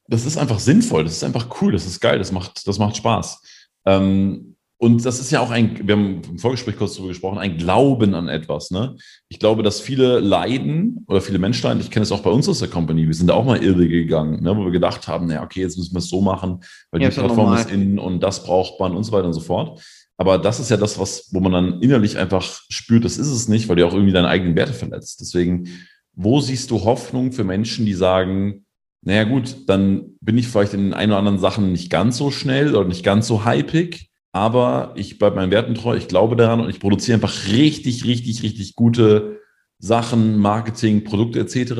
das 0.07 0.27
ist 0.27 0.37
einfach 0.37 0.59
sinnvoll, 0.59 1.03
das 1.03 1.13
ist 1.13 1.23
einfach 1.23 1.47
cool, 1.61 1.71
das 1.71 1.87
ist 1.87 1.99
geil, 1.99 2.19
das 2.19 2.31
macht, 2.31 2.67
das 2.67 2.77
macht 2.77 2.95
Spaß. 2.95 3.41
Ähm, 3.87 4.55
und 4.77 5.03
das 5.03 5.19
ist 5.19 5.31
ja 5.31 5.39
auch 5.39 5.49
ein, 5.49 5.87
wir 5.87 5.95
haben 5.95 6.21
im 6.29 6.37
Vorgespräch 6.37 6.77
kurz 6.77 6.93
darüber 6.93 7.09
gesprochen, 7.09 7.39
ein 7.39 7.57
Glauben 7.57 8.13
an 8.13 8.27
etwas. 8.27 8.69
Ne? 8.69 8.97
Ich 9.29 9.39
glaube, 9.39 9.63
dass 9.63 9.79
viele 9.79 10.19
leiden 10.19 11.03
oder 11.07 11.21
viele 11.21 11.39
Menschen 11.39 11.63
leiden. 11.63 11.81
Ich 11.81 11.89
kenne 11.89 12.03
es 12.03 12.11
auch 12.11 12.21
bei 12.21 12.29
uns 12.29 12.47
aus 12.47 12.59
der 12.59 12.67
Company. 12.67 13.07
Wir 13.07 13.15
sind 13.15 13.27
da 13.27 13.33
auch 13.33 13.45
mal 13.45 13.63
irre 13.63 13.87
gegangen, 13.87 14.43
ne? 14.43 14.55
wo 14.55 14.63
wir 14.63 14.71
gedacht 14.71 15.07
haben, 15.07 15.25
naja, 15.25 15.41
okay, 15.41 15.61
jetzt 15.61 15.77
müssen 15.79 15.95
wir 15.95 15.99
es 15.99 16.09
so 16.09 16.21
machen, 16.21 16.59
weil 16.91 17.01
ja, 17.01 17.09
die 17.09 17.15
Plattform 17.15 17.55
ist 17.55 17.71
in 17.71 17.97
und 17.97 18.19
das 18.19 18.43
braucht 18.43 18.79
man 18.79 18.95
und 18.95 19.05
so 19.05 19.11
weiter 19.11 19.25
und 19.25 19.33
so 19.33 19.41
fort. 19.41 19.81
Aber 20.17 20.37
das 20.37 20.59
ist 20.59 20.69
ja 20.69 20.77
das, 20.77 20.97
was, 20.97 21.29
wo 21.31 21.39
man 21.39 21.51
dann 21.51 21.81
innerlich 21.81 22.17
einfach 22.17 22.61
spürt, 22.69 23.03
das 23.03 23.17
ist 23.17 23.27
es 23.27 23.47
nicht, 23.47 23.67
weil 23.67 23.75
du 23.75 23.85
auch 23.85 23.93
irgendwie 23.93 24.13
deine 24.13 24.29
eigenen 24.29 24.55
Werte 24.55 24.73
verletzt. 24.73 25.19
Deswegen, 25.19 25.69
wo 26.13 26.39
siehst 26.39 26.71
du 26.71 26.85
Hoffnung 26.85 27.31
für 27.33 27.43
Menschen, 27.43 27.85
die 27.85 27.93
sagen, 27.93 28.65
naja 29.01 29.23
gut, 29.23 29.69
dann 29.69 30.15
bin 30.21 30.37
ich 30.37 30.47
vielleicht 30.47 30.73
in 30.73 30.81
den 30.81 30.93
ein 30.93 31.09
oder 31.09 31.19
anderen 31.19 31.39
Sachen 31.39 31.71
nicht 31.71 31.89
ganz 31.89 32.17
so 32.17 32.31
schnell 32.31 32.75
oder 32.75 32.87
nicht 32.87 33.03
ganz 33.03 33.27
so 33.27 33.45
hypig, 33.45 34.09
aber 34.31 34.93
ich 34.95 35.19
bleibe 35.19 35.35
meinen 35.35 35.51
Werten 35.51 35.75
treu, 35.75 35.95
ich 35.95 36.07
glaube 36.07 36.35
daran 36.35 36.59
und 36.59 36.69
ich 36.69 36.79
produziere 36.79 37.15
einfach 37.15 37.47
richtig, 37.47 38.05
richtig, 38.05 38.41
richtig 38.41 38.75
gute 38.75 39.39
Sachen, 39.79 40.37
Marketing, 40.37 41.03
Produkte 41.03 41.39
etc., 41.39 41.73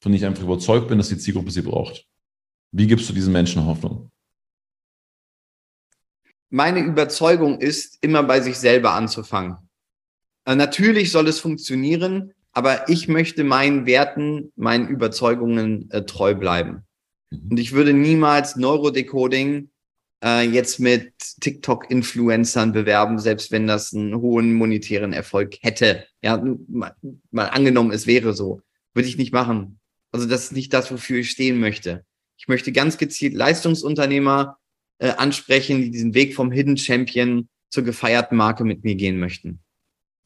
von 0.00 0.12
denen 0.12 0.14
ich 0.16 0.26
einfach 0.26 0.44
überzeugt 0.44 0.88
bin, 0.88 0.98
dass 0.98 1.08
die 1.08 1.18
Zielgruppe 1.18 1.50
sie 1.50 1.62
braucht. 1.62 2.04
Wie 2.70 2.86
gibst 2.86 3.08
du 3.08 3.12
diesen 3.12 3.32
Menschen 3.32 3.64
Hoffnung? 3.64 4.10
Meine 6.50 6.80
Überzeugung 6.80 7.60
ist, 7.60 7.98
immer 8.00 8.22
bei 8.22 8.40
sich 8.40 8.58
selber 8.58 8.92
anzufangen. 8.92 9.56
Äh, 10.44 10.56
natürlich 10.56 11.12
soll 11.12 11.28
es 11.28 11.40
funktionieren, 11.40 12.32
aber 12.52 12.88
ich 12.88 13.08
möchte 13.08 13.44
meinen 13.44 13.86
Werten, 13.86 14.52
meinen 14.56 14.88
Überzeugungen 14.88 15.90
äh, 15.90 16.04
treu 16.04 16.34
bleiben. 16.34 16.84
Mhm. 17.30 17.50
Und 17.50 17.60
ich 17.60 17.72
würde 17.72 17.92
niemals 17.92 18.56
Neurodecoding 18.56 19.70
äh, 20.24 20.42
jetzt 20.42 20.80
mit 20.80 21.12
TikTok-Influencern 21.40 22.72
bewerben, 22.72 23.18
selbst 23.18 23.52
wenn 23.52 23.66
das 23.66 23.92
einen 23.92 24.16
hohen 24.16 24.54
monetären 24.54 25.12
Erfolg 25.12 25.56
hätte. 25.60 26.04
Ja, 26.22 26.42
mal, 26.68 26.94
mal 27.30 27.46
angenommen, 27.46 27.92
es 27.92 28.06
wäre 28.06 28.32
so. 28.32 28.60
Würde 28.94 29.08
ich 29.08 29.18
nicht 29.18 29.32
machen. 29.32 29.78
Also 30.10 30.26
das 30.26 30.44
ist 30.44 30.52
nicht 30.52 30.72
das, 30.72 30.90
wofür 30.90 31.18
ich 31.18 31.30
stehen 31.30 31.60
möchte. 31.60 32.04
Ich 32.38 32.48
möchte 32.48 32.72
ganz 32.72 32.98
gezielt 32.98 33.34
Leistungsunternehmer 33.34 34.57
äh, 34.98 35.10
ansprechen, 35.10 35.80
die 35.80 35.90
diesen 35.90 36.14
Weg 36.14 36.34
vom 36.34 36.50
Hidden 36.50 36.76
Champion 36.76 37.48
zur 37.70 37.84
gefeierten 37.84 38.36
Marke 38.36 38.64
mit 38.64 38.84
mir 38.84 38.94
gehen 38.94 39.18
möchten. 39.18 39.60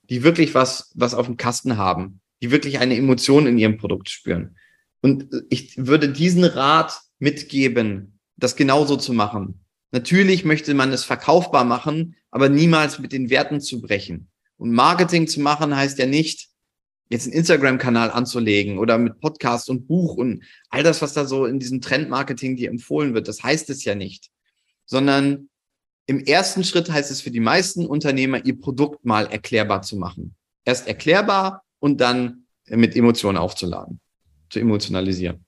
Die 0.05 0.23
wirklich 0.23 0.55
was, 0.55 0.91
was 0.95 1.15
auf 1.15 1.27
dem 1.27 1.37
Kasten 1.37 1.77
haben, 1.77 2.21
die 2.43 2.51
wirklich 2.51 2.79
eine 2.79 2.97
Emotion 2.97 3.47
in 3.47 3.59
ihrem 3.59 3.79
Produkt 3.79 4.09
spüren. 4.09 4.57
Und 5.01 5.29
ich 5.51 5.77
würde 5.77 6.09
diesen 6.09 6.45
Rat 6.45 7.01
mitgeben, 7.19 8.19
das 8.37 8.57
genauso 8.57 8.97
zu 8.97 9.13
machen. 9.13 9.61
Natürlich 9.91 10.45
möchte 10.45 10.75
man 10.75 10.93
es 10.93 11.05
verkaufbar 11.05 11.65
machen, 11.65 12.17
aber 12.31 12.49
niemals 12.49 12.99
mit 12.99 13.13
den 13.13 13.31
Werten 13.31 13.61
zu 13.61 13.81
brechen. 13.81 14.29
Und 14.57 14.73
Marketing 14.73 15.27
zu 15.27 15.41
machen 15.41 15.77
heißt 15.77 15.99
ja 15.99 16.07
nicht, 16.07 16.49
jetzt 17.11 17.27
einen 17.27 17.35
Instagram-Kanal 17.35 18.11
anzulegen 18.11 18.79
oder 18.79 18.97
mit 18.97 19.21
Podcast 19.21 19.69
und 19.69 19.87
Buch 19.87 20.17
und 20.17 20.45
all 20.71 20.83
das, 20.83 21.03
was 21.03 21.13
da 21.13 21.27
so 21.27 21.45
in 21.45 21.59
diesem 21.59 21.81
Trendmarketing 21.83 22.57
dir 22.57 22.71
empfohlen 22.71 23.13
wird. 23.13 23.29
Das 23.29 23.43
heißt 23.43 23.69
es 23.71 23.85
ja 23.85 23.95
nicht, 23.95 24.31
sondern 24.85 25.49
im 26.07 26.21
ersten 26.21 26.65
Schritt 26.65 26.91
heißt 26.91 27.11
es 27.11 27.21
für 27.21 27.31
die 27.31 27.41
meisten 27.41 27.87
Unternehmer, 27.87 28.45
ihr 28.45 28.59
Produkt 28.59 29.05
mal 29.05 29.27
erklärbar 29.27 29.83
zu 29.83 29.97
machen. 29.97 30.35
Erst 30.65 30.89
erklärbar 30.89 31.65
und 31.79 32.01
dann 32.01 32.47
mit 32.69 32.97
Emotionen 32.97 33.39
aufzuladen, 33.39 34.01
zu 34.51 34.59
emotionalisieren. 34.59 35.45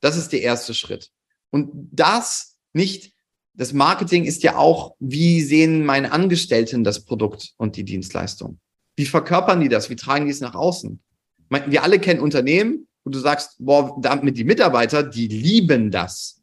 Das 0.00 0.16
ist 0.16 0.32
der 0.32 0.42
erste 0.42 0.74
Schritt. 0.74 1.10
Und 1.50 1.70
das 1.92 2.56
nicht 2.72 3.16
das 3.56 3.72
Marketing 3.72 4.24
ist 4.24 4.42
ja 4.42 4.56
auch, 4.56 4.94
wie 5.00 5.40
sehen 5.40 5.84
meine 5.84 6.12
Angestellten 6.12 6.84
das 6.84 7.04
Produkt 7.04 7.54
und 7.56 7.76
die 7.76 7.84
Dienstleistung? 7.84 8.58
Wie 8.96 9.06
verkörpern 9.06 9.60
die 9.60 9.68
das? 9.68 9.88
Wie 9.88 9.96
tragen 9.96 10.26
die 10.26 10.30
es 10.30 10.40
nach 10.40 10.54
außen? 10.54 11.00
Wir 11.48 11.82
alle 11.82 11.98
kennen 11.98 12.20
Unternehmen, 12.20 12.86
wo 13.04 13.10
du 13.10 13.18
sagst, 13.18 13.56
boah, 13.58 13.96
damit 14.00 14.36
die 14.36 14.44
Mitarbeiter, 14.44 15.02
die 15.02 15.28
lieben 15.28 15.90
das, 15.90 16.35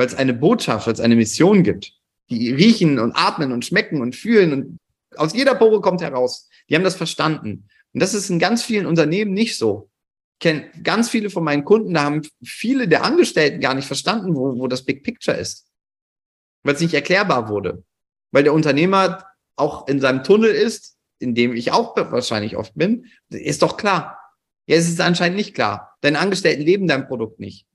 weil 0.00 0.06
es 0.06 0.14
eine 0.14 0.32
Botschaft, 0.32 0.86
weil 0.86 0.94
es 0.94 1.00
eine 1.00 1.14
Mission 1.14 1.62
gibt. 1.62 1.92
Die 2.30 2.52
riechen 2.52 2.98
und 2.98 3.12
atmen 3.14 3.52
und 3.52 3.64
schmecken 3.64 4.00
und 4.00 4.16
fühlen 4.16 4.52
und 4.52 4.78
aus 5.16 5.34
jeder 5.34 5.54
Pore 5.54 5.80
kommt 5.80 6.00
heraus. 6.00 6.48
Die 6.68 6.74
haben 6.74 6.84
das 6.84 6.96
verstanden. 6.96 7.68
Und 7.92 8.00
das 8.00 8.14
ist 8.14 8.30
in 8.30 8.38
ganz 8.38 8.62
vielen 8.62 8.86
Unternehmen 8.86 9.34
nicht 9.34 9.58
so. 9.58 9.90
Ich 10.34 10.44
kenne 10.44 10.70
ganz 10.82 11.10
viele 11.10 11.28
von 11.28 11.44
meinen 11.44 11.64
Kunden, 11.64 11.92
da 11.92 12.04
haben 12.04 12.22
viele 12.42 12.88
der 12.88 13.04
Angestellten 13.04 13.60
gar 13.60 13.74
nicht 13.74 13.86
verstanden, 13.86 14.34
wo, 14.34 14.58
wo 14.58 14.68
das 14.68 14.84
Big 14.84 15.04
Picture 15.04 15.36
ist 15.36 15.70
weil 16.62 16.74
es 16.74 16.80
nicht 16.80 16.94
erklärbar 16.94 17.48
wurde. 17.48 17.84
Weil 18.32 18.44
der 18.44 18.52
Unternehmer 18.52 19.24
auch 19.56 19.88
in 19.88 20.00
seinem 20.00 20.22
Tunnel 20.24 20.50
ist, 20.50 20.96
in 21.18 21.34
dem 21.34 21.54
ich 21.54 21.72
auch 21.72 21.96
wahrscheinlich 21.96 22.56
oft 22.56 22.74
bin, 22.74 23.06
ist 23.28 23.62
doch 23.62 23.76
klar. 23.76 24.18
Ja, 24.66 24.76
es 24.76 24.88
ist 24.88 25.00
anscheinend 25.00 25.36
nicht 25.36 25.54
klar. 25.54 25.96
Deine 26.00 26.18
Angestellten 26.18 26.62
leben 26.62 26.86
dein 26.86 27.06
Produkt 27.06 27.40
nicht. 27.40 27.66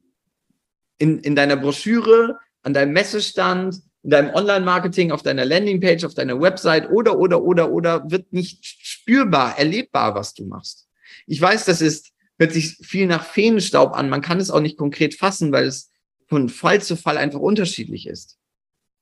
In, 0.97 1.19
in 1.19 1.35
deiner 1.35 1.57
Broschüre, 1.57 2.37
an 2.63 2.73
deinem 2.73 2.93
Messestand, 2.93 3.81
in 4.03 4.11
deinem 4.11 4.33
Online-Marketing, 4.33 5.11
auf 5.11 5.23
deiner 5.23 5.45
Landingpage, 5.45 6.03
auf 6.05 6.13
deiner 6.13 6.39
Website 6.39 6.89
oder, 6.89 7.17
oder, 7.17 7.41
oder, 7.41 7.71
oder 7.71 8.09
wird 8.09 8.31
nicht 8.31 8.63
spürbar, 8.63 9.57
erlebbar, 9.57 10.15
was 10.15 10.33
du 10.33 10.45
machst. 10.45 10.87
Ich 11.27 11.41
weiß, 11.41 11.65
das 11.65 11.81
ist, 11.81 12.11
hört 12.37 12.53
sich 12.53 12.77
viel 12.81 13.07
nach 13.07 13.25
Feenstaub 13.25 13.93
an. 13.93 14.09
Man 14.09 14.21
kann 14.21 14.39
es 14.39 14.51
auch 14.51 14.61
nicht 14.61 14.77
konkret 14.77 15.15
fassen, 15.15 15.51
weil 15.51 15.65
es 15.65 15.91
von 16.27 16.49
Fall 16.49 16.81
zu 16.81 16.95
Fall 16.95 17.17
einfach 17.17 17.39
unterschiedlich 17.39 18.07
ist. 18.07 18.37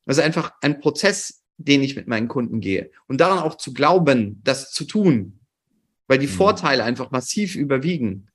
Das 0.06 0.18
ist 0.18 0.24
einfach 0.24 0.54
ein 0.62 0.80
Prozess, 0.80 1.44
den 1.58 1.84
ich 1.84 1.96
mit 1.96 2.08
meinen 2.08 2.28
Kunden 2.28 2.60
gehe. 2.60 2.92
Und 3.08 3.22
daran 3.22 3.40
auch 3.40 3.56
zu 3.58 3.74
glauben, 3.74 4.42
das 4.44 4.72
zu 4.72 4.86
tun, 4.86 5.40
weil 6.08 6.20
die 6.20 6.28
mhm. 6.28 6.32
Vorteile 6.32 6.84
einfach 6.84 7.12
massiv 7.12 7.56
überwiegen. 7.56 8.28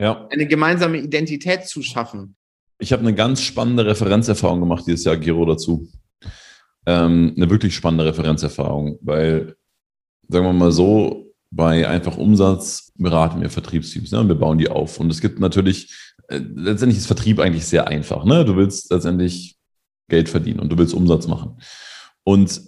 Ja. 0.00 0.28
Eine 0.28 0.46
gemeinsame 0.46 0.98
Identität 0.98 1.66
zu 1.66 1.82
schaffen. 1.82 2.36
Ich 2.78 2.92
habe 2.92 3.02
eine 3.02 3.14
ganz 3.14 3.42
spannende 3.42 3.86
Referenzerfahrung 3.86 4.60
gemacht 4.60 4.84
dieses 4.86 5.04
Jahr, 5.04 5.16
Gero, 5.16 5.44
dazu. 5.44 5.88
Ähm, 6.86 7.34
eine 7.36 7.50
wirklich 7.50 7.74
spannende 7.74 8.04
Referenzerfahrung, 8.04 8.98
weil, 9.02 9.56
sagen 10.28 10.46
wir 10.46 10.52
mal 10.52 10.72
so, 10.72 11.34
bei 11.50 11.88
einfach 11.88 12.16
Umsatz 12.16 12.92
beraten 12.96 13.40
wir 13.40 13.50
Vertriebsteams 13.50 14.12
ne, 14.12 14.20
und 14.20 14.28
wir 14.28 14.36
bauen 14.36 14.58
die 14.58 14.68
auf. 14.68 15.00
Und 15.00 15.10
es 15.10 15.20
gibt 15.20 15.40
natürlich, 15.40 16.12
äh, 16.28 16.38
letztendlich 16.38 16.98
ist 16.98 17.06
Vertrieb 17.06 17.40
eigentlich 17.40 17.66
sehr 17.66 17.88
einfach. 17.88 18.24
Ne? 18.24 18.44
Du 18.44 18.56
willst 18.56 18.90
letztendlich 18.90 19.56
Geld 20.08 20.28
verdienen 20.28 20.60
und 20.60 20.70
du 20.70 20.78
willst 20.78 20.94
Umsatz 20.94 21.26
machen. 21.26 21.60
Und 22.24 22.62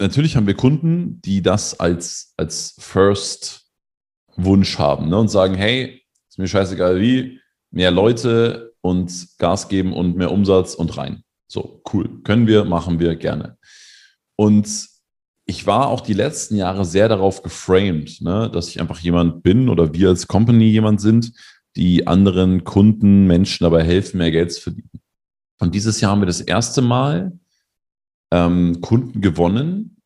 natürlich 0.00 0.36
haben 0.36 0.46
wir 0.46 0.54
Kunden, 0.54 1.20
die 1.22 1.42
das 1.42 1.78
als, 1.78 2.32
als 2.36 2.74
First 2.78 3.66
Wunsch 4.36 4.78
haben 4.78 5.08
ne? 5.08 5.18
und 5.18 5.28
sagen, 5.28 5.54
hey, 5.54 6.02
ist 6.28 6.38
mir 6.38 6.48
scheißegal 6.48 7.00
wie, 7.00 7.40
mehr 7.70 7.90
Leute 7.90 8.71
und 8.82 9.28
Gas 9.38 9.68
geben 9.68 9.94
und 9.94 10.16
mehr 10.16 10.30
Umsatz 10.30 10.74
und 10.74 10.96
rein. 10.98 11.24
So, 11.48 11.82
cool. 11.92 12.22
Können 12.22 12.46
wir, 12.46 12.64
machen 12.64 13.00
wir 13.00 13.16
gerne. 13.16 13.56
Und 14.36 14.88
ich 15.46 15.66
war 15.66 15.88
auch 15.88 16.00
die 16.00 16.14
letzten 16.14 16.56
Jahre 16.56 16.84
sehr 16.84 17.08
darauf 17.08 17.42
geframed, 17.42 18.20
ne, 18.20 18.50
dass 18.52 18.68
ich 18.68 18.80
einfach 18.80 19.00
jemand 19.00 19.42
bin 19.42 19.68
oder 19.68 19.94
wir 19.94 20.10
als 20.10 20.28
Company 20.28 20.66
jemand 20.66 21.00
sind, 21.00 21.32
die 21.76 22.06
anderen 22.06 22.64
Kunden, 22.64 23.26
Menschen 23.26 23.64
dabei 23.64 23.82
helfen, 23.82 24.18
mehr 24.18 24.30
Geld 24.30 24.52
zu 24.52 24.60
verdienen. 24.62 24.90
Und 25.58 25.74
dieses 25.74 26.00
Jahr 26.00 26.12
haben 26.12 26.20
wir 26.20 26.26
das 26.26 26.40
erste 26.40 26.82
Mal 26.82 27.38
ähm, 28.32 28.80
Kunden 28.80 29.20
gewonnen, 29.20 29.96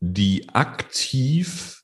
die 0.00 0.48
aktiv 0.50 1.82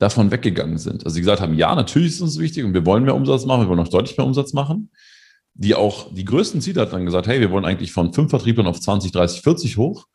davon 0.00 0.30
weggegangen 0.30 0.78
sind. 0.78 1.04
Also 1.04 1.14
sie 1.14 1.20
gesagt 1.20 1.42
haben, 1.42 1.54
ja, 1.54 1.74
natürlich 1.74 2.14
ist 2.14 2.20
uns 2.22 2.38
wichtig 2.38 2.64
und 2.64 2.72
wir 2.72 2.86
wollen 2.86 3.04
mehr 3.04 3.14
Umsatz 3.14 3.44
machen, 3.44 3.62
wir 3.62 3.68
wollen 3.68 3.78
noch 3.78 3.88
deutlich 3.88 4.16
mehr 4.16 4.26
Umsatz 4.26 4.54
machen. 4.54 4.90
Die 5.52 5.74
auch 5.74 6.14
die 6.14 6.24
größten 6.24 6.62
Ziele 6.62 6.80
hatten 6.80 6.92
dann 6.92 7.04
gesagt, 7.04 7.26
hey, 7.26 7.38
wir 7.40 7.50
wollen 7.50 7.66
eigentlich 7.66 7.92
von 7.92 8.14
fünf 8.14 8.30
Vertrieblern 8.30 8.66
auf 8.66 8.80
20, 8.80 9.12
30, 9.12 9.42
40 9.42 9.76
hoch. 9.76 10.06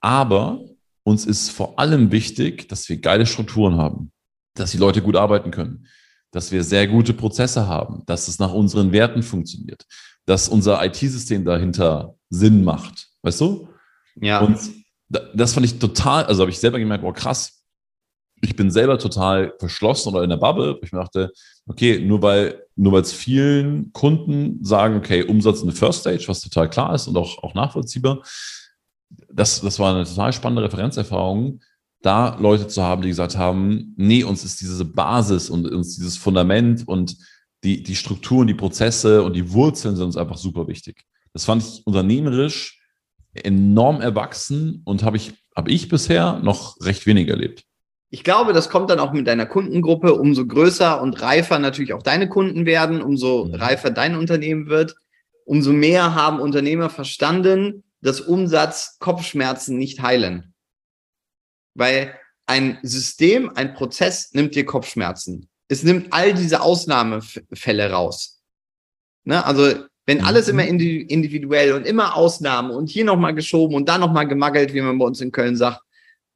Aber 0.00 0.64
uns 1.02 1.26
ist 1.26 1.50
vor 1.50 1.78
allem 1.78 2.10
wichtig, 2.10 2.68
dass 2.68 2.88
wir 2.88 2.96
geile 2.96 3.26
Strukturen 3.26 3.76
haben, 3.76 4.12
dass 4.54 4.70
die 4.70 4.78
Leute 4.78 5.02
gut 5.02 5.16
arbeiten 5.16 5.50
können, 5.50 5.86
dass 6.30 6.50
wir 6.50 6.64
sehr 6.64 6.88
gute 6.88 7.12
Prozesse 7.12 7.66
haben, 7.66 8.04
dass 8.06 8.28
es 8.28 8.38
nach 8.38 8.54
unseren 8.54 8.92
Werten 8.92 9.22
funktioniert, 9.22 9.84
dass 10.24 10.48
unser 10.48 10.82
IT-System 10.82 11.44
dahinter 11.44 12.14
Sinn 12.30 12.64
macht. 12.64 13.08
Weißt 13.20 13.42
du? 13.42 13.68
Ja. 14.16 14.40
Und 14.40 14.58
das 15.34 15.52
fand 15.52 15.66
ich 15.66 15.78
total, 15.78 16.24
also 16.24 16.42
habe 16.42 16.50
ich 16.50 16.58
selber 16.58 16.78
gemerkt, 16.78 17.02
boah, 17.02 17.12
krass, 17.12 17.57
ich 18.40 18.56
bin 18.56 18.70
selber 18.70 18.98
total 18.98 19.54
verschlossen 19.58 20.10
oder 20.10 20.22
in 20.22 20.30
der 20.30 20.36
Bubble. 20.36 20.78
Ich 20.82 20.90
dachte, 20.90 21.32
okay, 21.66 22.00
nur 22.00 22.22
weil 22.22 22.62
nur 22.78 22.92
weil 22.92 23.02
es 23.02 23.12
vielen 23.12 23.92
Kunden 23.92 24.64
sagen, 24.64 24.96
okay, 24.96 25.24
Umsatz 25.24 25.60
in 25.60 25.66
der 25.66 25.74
First 25.76 26.00
Stage, 26.00 26.24
was 26.28 26.40
total 26.40 26.70
klar 26.70 26.94
ist 26.94 27.08
und 27.08 27.16
auch, 27.16 27.42
auch 27.42 27.54
nachvollziehbar. 27.54 28.22
Das, 29.32 29.60
das 29.60 29.80
war 29.80 29.94
eine 29.94 30.04
total 30.04 30.32
spannende 30.32 30.62
Referenzerfahrung, 30.62 31.60
da 32.02 32.36
Leute 32.38 32.68
zu 32.68 32.82
haben, 32.82 33.02
die 33.02 33.08
gesagt 33.08 33.36
haben, 33.36 33.94
nee, 33.96 34.22
uns 34.22 34.44
ist 34.44 34.60
diese 34.60 34.84
Basis 34.84 35.50
und 35.50 35.68
uns 35.68 35.96
dieses 35.96 36.16
Fundament 36.16 36.86
und 36.86 37.16
die, 37.64 37.82
die 37.82 37.96
Strukturen, 37.96 38.46
die 38.46 38.54
Prozesse 38.54 39.24
und 39.24 39.34
die 39.34 39.52
Wurzeln 39.52 39.96
sind 39.96 40.04
uns 40.04 40.16
einfach 40.16 40.38
super 40.38 40.68
wichtig. 40.68 41.04
Das 41.32 41.44
fand 41.44 41.64
ich 41.64 41.84
unternehmerisch 41.84 42.80
enorm 43.34 44.00
erwachsen 44.00 44.82
und 44.84 45.02
habe 45.02 45.16
ich, 45.16 45.32
habe 45.56 45.72
ich 45.72 45.88
bisher 45.88 46.38
noch 46.38 46.80
recht 46.80 47.06
wenig 47.06 47.28
erlebt. 47.28 47.64
Ich 48.10 48.24
glaube, 48.24 48.52
das 48.52 48.70
kommt 48.70 48.88
dann 48.90 49.00
auch 49.00 49.12
mit 49.12 49.26
deiner 49.26 49.46
Kundengruppe. 49.46 50.14
Umso 50.14 50.46
größer 50.46 51.00
und 51.00 51.20
reifer 51.20 51.58
natürlich 51.58 51.92
auch 51.92 52.02
deine 52.02 52.28
Kunden 52.28 52.64
werden, 52.64 53.02
umso 53.02 53.46
mhm. 53.46 53.54
reifer 53.54 53.90
dein 53.90 54.16
Unternehmen 54.16 54.68
wird, 54.68 54.94
umso 55.44 55.72
mehr 55.72 56.14
haben 56.14 56.40
Unternehmer 56.40 56.90
verstanden, 56.90 57.84
dass 58.00 58.20
Umsatz 58.20 58.96
Kopfschmerzen 58.98 59.76
nicht 59.76 60.00
heilen. 60.00 60.54
Weil 61.74 62.14
ein 62.46 62.78
System, 62.82 63.50
ein 63.54 63.74
Prozess 63.74 64.32
nimmt 64.32 64.54
dir 64.54 64.64
Kopfschmerzen. 64.64 65.48
Es 65.68 65.82
nimmt 65.82 66.12
all 66.12 66.32
diese 66.32 66.62
Ausnahmefälle 66.62 67.90
raus. 67.90 68.40
Ne? 69.24 69.44
Also 69.44 69.84
wenn 70.06 70.24
alles 70.24 70.46
mhm. 70.46 70.58
immer 70.58 70.66
individuell 70.66 71.74
und 71.74 71.86
immer 71.86 72.16
Ausnahmen 72.16 72.70
und 72.70 72.88
hier 72.88 73.04
nochmal 73.04 73.34
geschoben 73.34 73.74
und 73.76 73.86
da 73.90 73.98
nochmal 73.98 74.26
gemaggelt, 74.26 74.72
wie 74.72 74.80
man 74.80 74.98
bei 74.98 75.04
uns 75.04 75.20
in 75.20 75.32
Köln 75.32 75.56
sagt, 75.56 75.82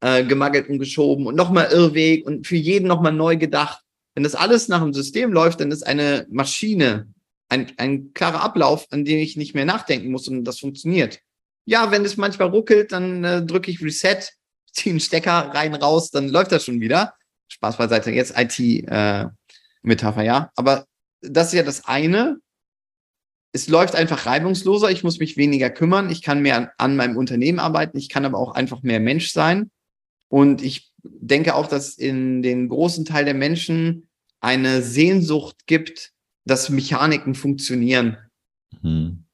äh, 0.03 0.25
gemaggelt 0.25 0.69
und 0.69 0.79
geschoben 0.79 1.27
und 1.27 1.37
nochmal 1.37 1.71
Irrweg 1.71 2.27
und 2.27 2.47
für 2.47 2.57
jeden 2.57 2.88
nochmal 2.88 3.12
neu 3.12 3.37
gedacht. 3.37 3.83
Wenn 4.15 4.25
das 4.25 4.35
alles 4.35 4.69
nach 4.69 4.83
dem 4.83 4.93
System 4.93 5.33
läuft, 5.33 5.61
dann 5.61 5.71
ist 5.71 5.87
eine 5.87 6.27
Maschine 6.29 7.07
ein, 7.49 7.71
ein 7.77 8.12
klarer 8.12 8.41
Ablauf, 8.41 8.87
an 8.91 9.05
dem 9.05 9.19
ich 9.19 9.37
nicht 9.37 9.55
mehr 9.55 9.65
nachdenken 9.65 10.11
muss 10.11 10.27
und 10.27 10.45
das 10.45 10.59
funktioniert. 10.59 11.21
Ja, 11.67 11.91
wenn 11.91 12.05
es 12.05 12.17
manchmal 12.17 12.49
ruckelt, 12.49 12.91
dann 12.93 13.23
äh, 13.23 13.45
drücke 13.45 13.71
ich 13.71 13.81
Reset, 13.81 14.29
ziehe 14.73 14.93
einen 14.93 15.01
Stecker 15.01 15.51
rein, 15.55 15.75
raus, 15.75 16.11
dann 16.11 16.29
läuft 16.29 16.51
das 16.51 16.65
schon 16.65 16.81
wieder. 16.81 17.15
Spaß 17.49 17.77
beiseite, 17.77 18.11
jetzt 18.11 18.35
IT-Metapher, 18.37 20.23
äh, 20.23 20.27
ja. 20.27 20.51
Aber 20.57 20.87
das 21.21 21.49
ist 21.49 21.55
ja 21.55 21.62
das 21.62 21.85
eine. 21.85 22.38
Es 23.53 23.69
läuft 23.69 23.95
einfach 23.95 24.25
reibungsloser, 24.25 24.91
ich 24.91 25.05
muss 25.05 25.19
mich 25.19 25.37
weniger 25.37 25.69
kümmern, 25.69 26.11
ich 26.11 26.23
kann 26.23 26.41
mehr 26.41 26.57
an, 26.57 26.71
an 26.79 26.97
meinem 26.97 27.19
Unternehmen 27.19 27.61
arbeiten, 27.61 27.99
ich 27.99 28.09
kann 28.09 28.25
aber 28.25 28.38
auch 28.38 28.55
einfach 28.55 28.83
mehr 28.83 28.99
Mensch 28.99 29.31
sein. 29.31 29.71
Und 30.33 30.62
ich 30.62 30.90
denke 31.03 31.55
auch, 31.55 31.66
dass 31.66 31.99
in 31.99 32.40
den 32.40 32.71
großen 32.71 33.05
Teil 33.05 33.27
der 33.27 33.35
Menschen 33.35 34.09
eine 34.40 34.81
Sehnsucht 34.81 35.66
gibt, 35.66 36.12
dass 36.47 36.71
Mechaniken 36.71 37.35
funktionieren. 37.35 38.16
Hm. 38.81 39.25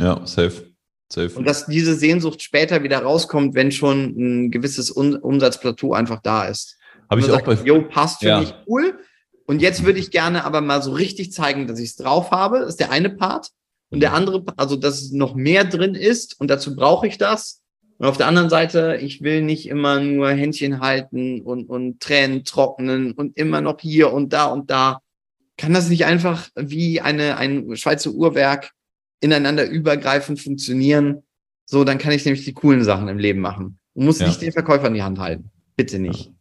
Ja, 0.00 0.26
safe. 0.26 0.72
safe. 1.12 1.36
Und 1.36 1.44
dass 1.44 1.66
diese 1.66 1.94
Sehnsucht 1.94 2.40
später 2.40 2.82
wieder 2.82 3.00
rauskommt, 3.00 3.54
wenn 3.54 3.72
schon 3.72 4.14
ein 4.16 4.50
gewisses 4.50 4.90
Umsatzplateau 4.90 5.92
einfach 5.92 6.22
da 6.22 6.46
ist. 6.46 6.78
Habe 7.10 7.20
ich 7.20 7.26
auch 7.26 7.34
sagt, 7.34 7.44
bei. 7.44 7.54
Jo, 7.62 7.82
passt 7.86 8.20
für 8.20 8.28
ja. 8.28 8.40
mich 8.40 8.54
cool. 8.66 8.98
Und 9.44 9.60
jetzt 9.60 9.84
würde 9.84 9.98
ich 9.98 10.10
gerne 10.10 10.44
aber 10.44 10.62
mal 10.62 10.82
so 10.82 10.92
richtig 10.92 11.30
zeigen, 11.30 11.66
dass 11.66 11.78
ich 11.78 11.90
es 11.90 11.96
drauf 11.96 12.30
habe. 12.30 12.60
Das 12.60 12.70
ist 12.70 12.80
der 12.80 12.90
eine 12.90 13.10
Part. 13.10 13.50
Und 13.90 14.00
der 14.00 14.10
mhm. 14.10 14.16
andere, 14.16 14.44
also 14.56 14.76
dass 14.76 15.10
noch 15.10 15.34
mehr 15.34 15.64
drin 15.64 15.94
ist 15.94 16.40
und 16.40 16.48
dazu 16.48 16.74
brauche 16.74 17.06
ich 17.06 17.18
das. 17.18 17.60
Und 17.98 18.06
auf 18.06 18.16
der 18.16 18.26
anderen 18.26 18.50
Seite, 18.50 18.98
ich 19.00 19.22
will 19.22 19.42
nicht 19.42 19.68
immer 19.68 20.00
nur 20.00 20.30
Händchen 20.30 20.80
halten 20.80 21.40
und, 21.42 21.68
und 21.68 22.00
Tränen 22.00 22.44
trocknen 22.44 23.12
und 23.12 23.36
immer 23.36 23.60
noch 23.60 23.80
hier 23.80 24.12
und 24.12 24.32
da 24.32 24.46
und 24.46 24.70
da. 24.70 25.00
Kann 25.56 25.72
das 25.72 25.88
nicht 25.88 26.04
einfach 26.04 26.48
wie 26.56 27.00
eine, 27.00 27.36
ein 27.36 27.76
Schweizer 27.76 28.10
Uhrwerk 28.10 28.72
ineinander 29.20 29.68
übergreifend 29.68 30.40
funktionieren? 30.40 31.22
So, 31.66 31.84
dann 31.84 31.98
kann 31.98 32.12
ich 32.12 32.24
nämlich 32.24 32.44
die 32.44 32.52
coolen 32.52 32.82
Sachen 32.82 33.08
im 33.08 33.18
Leben 33.18 33.40
machen 33.40 33.78
und 33.94 34.04
muss 34.04 34.18
ja. 34.18 34.26
nicht 34.26 34.42
den 34.42 34.52
Verkäufer 34.52 34.88
in 34.88 34.94
die 34.94 35.02
Hand 35.02 35.18
halten. 35.18 35.50
Bitte 35.76 36.00
nicht. 36.00 36.32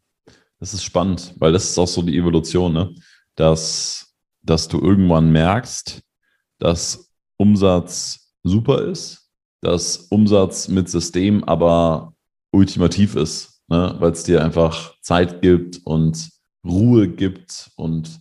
Das 0.59 0.73
ist 0.73 0.83
spannend, 0.83 1.35
weil 1.37 1.51
das 1.51 1.65
ist 1.65 1.77
auch 1.77 1.87
so 1.87 2.01
die 2.01 2.17
Evolution, 2.17 2.73
ne? 2.73 2.95
dass, 3.35 4.15
dass 4.41 4.67
du 4.67 4.79
irgendwann 4.81 5.31
merkst, 5.31 6.01
dass 6.57 7.11
Umsatz 7.37 8.33
super 8.43 8.83
ist 8.87 9.22
dass 9.63 9.97
Umsatz 10.09 10.67
mit 10.67 10.89
System 10.89 11.43
aber 11.43 12.13
ultimativ 12.51 13.15
ist, 13.15 13.61
ne? 13.67 13.95
weil 13.99 14.11
es 14.11 14.23
dir 14.23 14.43
einfach 14.43 14.95
Zeit 15.01 15.41
gibt 15.41 15.81
und 15.85 16.29
Ruhe 16.65 17.07
gibt 17.07 17.71
und 17.75 18.19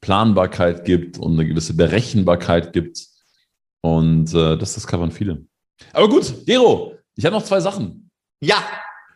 Planbarkeit 0.00 0.84
gibt 0.84 1.18
und 1.18 1.34
eine 1.34 1.46
gewisse 1.46 1.74
Berechenbarkeit 1.74 2.72
gibt. 2.72 3.06
Und 3.80 4.32
äh, 4.34 4.56
das 4.56 4.74
discovern 4.74 5.10
viele. 5.10 5.44
Aber 5.92 6.08
gut, 6.08 6.46
Gero, 6.46 6.94
ich 7.16 7.24
habe 7.24 7.34
noch 7.34 7.44
zwei 7.44 7.60
Sachen. 7.60 8.10
Ja. 8.40 8.56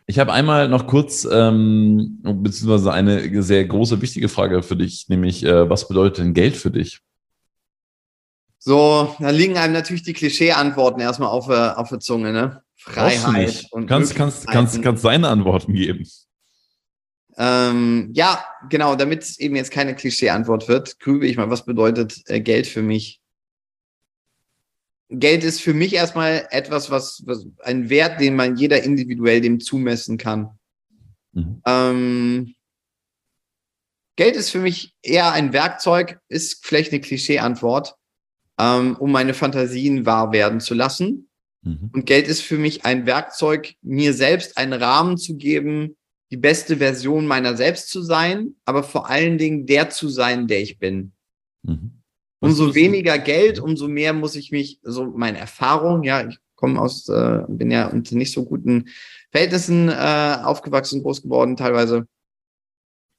Ich 0.09 0.19
habe 0.19 0.31
einmal 0.31 0.69
noch 0.69 0.87
kurz, 0.87 1.27
ähm, 1.29 2.19
beziehungsweise 2.23 2.93
eine 2.93 3.43
sehr 3.43 3.65
große, 3.65 4.01
wichtige 4.01 4.29
Frage 4.29 4.63
für 4.63 4.77
dich, 4.77 5.09
nämlich, 5.09 5.43
äh, 5.43 5.69
was 5.69 5.87
bedeutet 5.87 6.19
denn 6.19 6.33
Geld 6.33 6.55
für 6.55 6.71
dich? 6.71 7.01
So, 8.67 9.15
da 9.19 9.29
liegen 9.29 9.55
einem 9.55 9.71
natürlich 9.71 10.03
die 10.03 10.11
Klischee-Antworten 10.11 10.99
erstmal 10.99 11.29
auf, 11.29 11.47
auf 11.47 11.87
der 11.87 12.01
Zunge, 12.01 12.33
ne? 12.33 12.63
Freiheit. 12.75 13.65
Und 13.71 13.87
kannst, 13.87 14.13
kannst, 14.13 14.45
kannst, 14.45 14.83
kannst 14.83 15.05
deine 15.05 15.29
Antworten 15.29 15.73
geben. 15.73 16.05
Ähm, 17.37 18.09
ja, 18.11 18.43
genau, 18.69 18.95
damit 18.95 19.23
es 19.23 19.39
eben 19.39 19.55
jetzt 19.55 19.71
keine 19.71 19.95
Klischee-Antwort 19.95 20.67
wird, 20.67 20.99
grübe 20.99 21.25
ich 21.27 21.37
mal, 21.37 21.49
was 21.49 21.63
bedeutet 21.63 22.21
äh, 22.25 22.41
Geld 22.41 22.67
für 22.67 22.81
mich? 22.81 23.21
Geld 25.07 25.45
ist 25.45 25.61
für 25.61 25.73
mich 25.73 25.93
erstmal 25.93 26.45
etwas, 26.49 26.91
was, 26.91 27.23
was 27.25 27.47
ein 27.63 27.89
Wert, 27.89 28.19
den 28.19 28.35
man 28.35 28.57
jeder 28.57 28.83
individuell 28.83 29.39
dem 29.39 29.61
zumessen 29.61 30.17
kann. 30.17 30.59
Mhm. 31.31 31.61
Ähm, 31.65 32.55
Geld 34.17 34.35
ist 34.35 34.49
für 34.49 34.59
mich 34.59 34.93
eher 35.01 35.31
ein 35.31 35.53
Werkzeug, 35.53 36.19
ist 36.27 36.65
vielleicht 36.65 36.91
eine 36.91 36.99
Klischee-Antwort, 36.99 37.95
ähm, 38.59 38.95
um 38.97 39.11
meine 39.11 39.33
Fantasien 39.33 40.05
wahr 40.05 40.31
werden 40.31 40.59
zu 40.59 40.73
lassen. 40.73 41.29
Mhm. 41.61 41.91
Und 41.93 42.05
Geld 42.05 42.27
ist 42.27 42.41
für 42.41 42.57
mich 42.57 42.85
ein 42.85 43.05
Werkzeug, 43.05 43.75
mir 43.81 44.13
selbst 44.13 44.57
einen 44.57 44.73
Rahmen 44.73 45.17
zu 45.17 45.37
geben, 45.37 45.95
die 46.31 46.37
beste 46.37 46.77
Version 46.77 47.25
meiner 47.25 47.55
selbst 47.55 47.89
zu 47.89 48.01
sein, 48.01 48.55
aber 48.65 48.83
vor 48.83 49.09
allen 49.09 49.37
Dingen 49.37 49.65
der 49.65 49.89
zu 49.89 50.09
sein, 50.09 50.47
der 50.47 50.61
ich 50.61 50.77
bin. 50.79 51.13
Mhm. 51.63 51.91
Umso 52.39 52.75
weniger 52.75 53.17
Geld, 53.17 53.59
umso 53.59 53.87
mehr 53.87 54.13
muss 54.13 54.35
ich 54.35 54.51
mich, 54.51 54.79
so 54.83 55.05
meine 55.05 55.39
Erfahrung, 55.39 56.03
ja, 56.03 56.27
ich 56.27 56.37
komme 56.55 56.79
aus, 56.79 57.09
äh, 57.09 57.43
bin 57.47 57.71
ja 57.71 57.87
unter 57.87 58.15
nicht 58.15 58.31
so 58.31 58.45
guten 58.45 58.89
Verhältnissen 59.31 59.89
äh, 59.89 60.37
aufgewachsen, 60.43 61.01
groß 61.01 61.23
geworden 61.23 61.55
teilweise. 61.55 62.07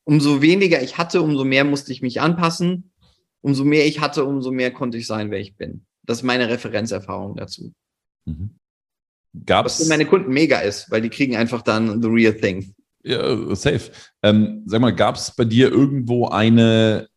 Umso 0.05 0.41
weniger 0.41 0.83
ich 0.83 0.99
hatte, 0.99 1.21
umso 1.21 1.45
mehr 1.45 1.65
musste 1.65 1.93
ich 1.93 2.01
mich 2.01 2.21
anpassen 2.21 2.93
umso 3.41 3.65
mehr 3.65 3.87
ich 3.87 4.01
hatte, 4.01 4.25
umso 4.25 4.51
mehr 4.51 4.73
konnte 4.73 4.99
ich 4.99 5.07
sein, 5.07 5.31
wer 5.31 5.39
ich 5.39 5.57
bin. 5.57 5.85
Das 6.05 6.19
ist 6.19 6.25
meine 6.25 6.49
Referenzerfahrung 6.49 7.37
dazu. 7.37 7.73
Mhm. 8.25 8.51
Gab's, 9.45 9.79
Was 9.79 9.87
für 9.87 9.91
meine 9.91 10.07
Kunden 10.07 10.33
mega 10.33 10.61
ist, 10.61 10.91
weil 10.91 11.03
die 11.03 11.11
kriegen 11.11 11.37
einfach 11.37 11.63
dann 11.63 12.03
the 12.03 12.09
real 12.09 12.35
thing. 12.35 12.75
Ja, 13.05 13.55
safe. 13.55 13.91
Ähm, 14.23 14.63
sag 14.67 14.81
mal, 14.81 14.95
gab 14.95 15.17
es 15.17 15.35
bei 15.35 15.45
dir 15.45 15.71
irgendwo 15.71 16.29
eine, 16.29 17.09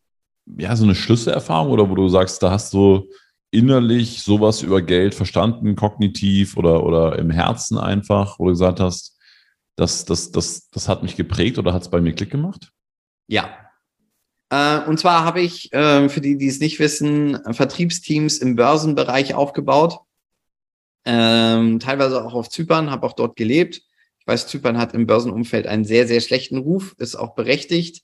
ja, 0.58 0.76
so 0.76 0.84
eine 0.84 0.94
Schlüsselerfahrung 0.94 1.72
oder 1.72 1.88
wo 1.90 1.94
du 1.94 2.08
sagst, 2.08 2.42
da 2.42 2.50
hast 2.50 2.72
du 2.74 3.08
innerlich 3.50 4.22
sowas 4.22 4.62
über 4.62 4.80
Geld 4.80 5.14
verstanden, 5.14 5.76
kognitiv 5.76 6.56
oder, 6.56 6.84
oder 6.84 7.18
im 7.18 7.30
Herzen 7.30 7.78
einfach, 7.78 8.38
wo 8.38 8.46
du 8.46 8.50
gesagt 8.52 8.80
hast, 8.80 9.18
das, 9.76 10.04
das, 10.04 10.30
das, 10.30 10.68
das 10.70 10.88
hat 10.88 11.02
mich 11.02 11.16
geprägt 11.16 11.58
oder 11.58 11.72
hat 11.72 11.82
es 11.82 11.90
bei 11.90 12.00
mir 12.00 12.14
Klick 12.14 12.30
gemacht? 12.30 12.72
Ja, 13.28 13.61
und 14.86 14.98
zwar 14.98 15.24
habe 15.24 15.40
ich, 15.40 15.72
äh, 15.72 16.10
für 16.10 16.20
die, 16.20 16.36
die 16.36 16.48
es 16.48 16.60
nicht 16.60 16.78
wissen, 16.78 17.38
Vertriebsteams 17.52 18.38
im 18.38 18.54
Börsenbereich 18.54 19.34
aufgebaut. 19.34 20.00
Ähm, 21.04 21.80
teilweise 21.80 22.22
auch 22.22 22.34
auf 22.34 22.50
Zypern, 22.50 22.90
habe 22.90 23.06
auch 23.06 23.14
dort 23.14 23.36
gelebt. 23.36 23.82
Ich 24.20 24.26
weiß, 24.26 24.46
Zypern 24.46 24.76
hat 24.76 24.94
im 24.94 25.06
Börsenumfeld 25.06 25.66
einen 25.66 25.84
sehr, 25.84 26.06
sehr 26.06 26.20
schlechten 26.20 26.58
Ruf, 26.58 26.94
ist 26.98 27.16
auch 27.16 27.34
berechtigt. 27.34 28.02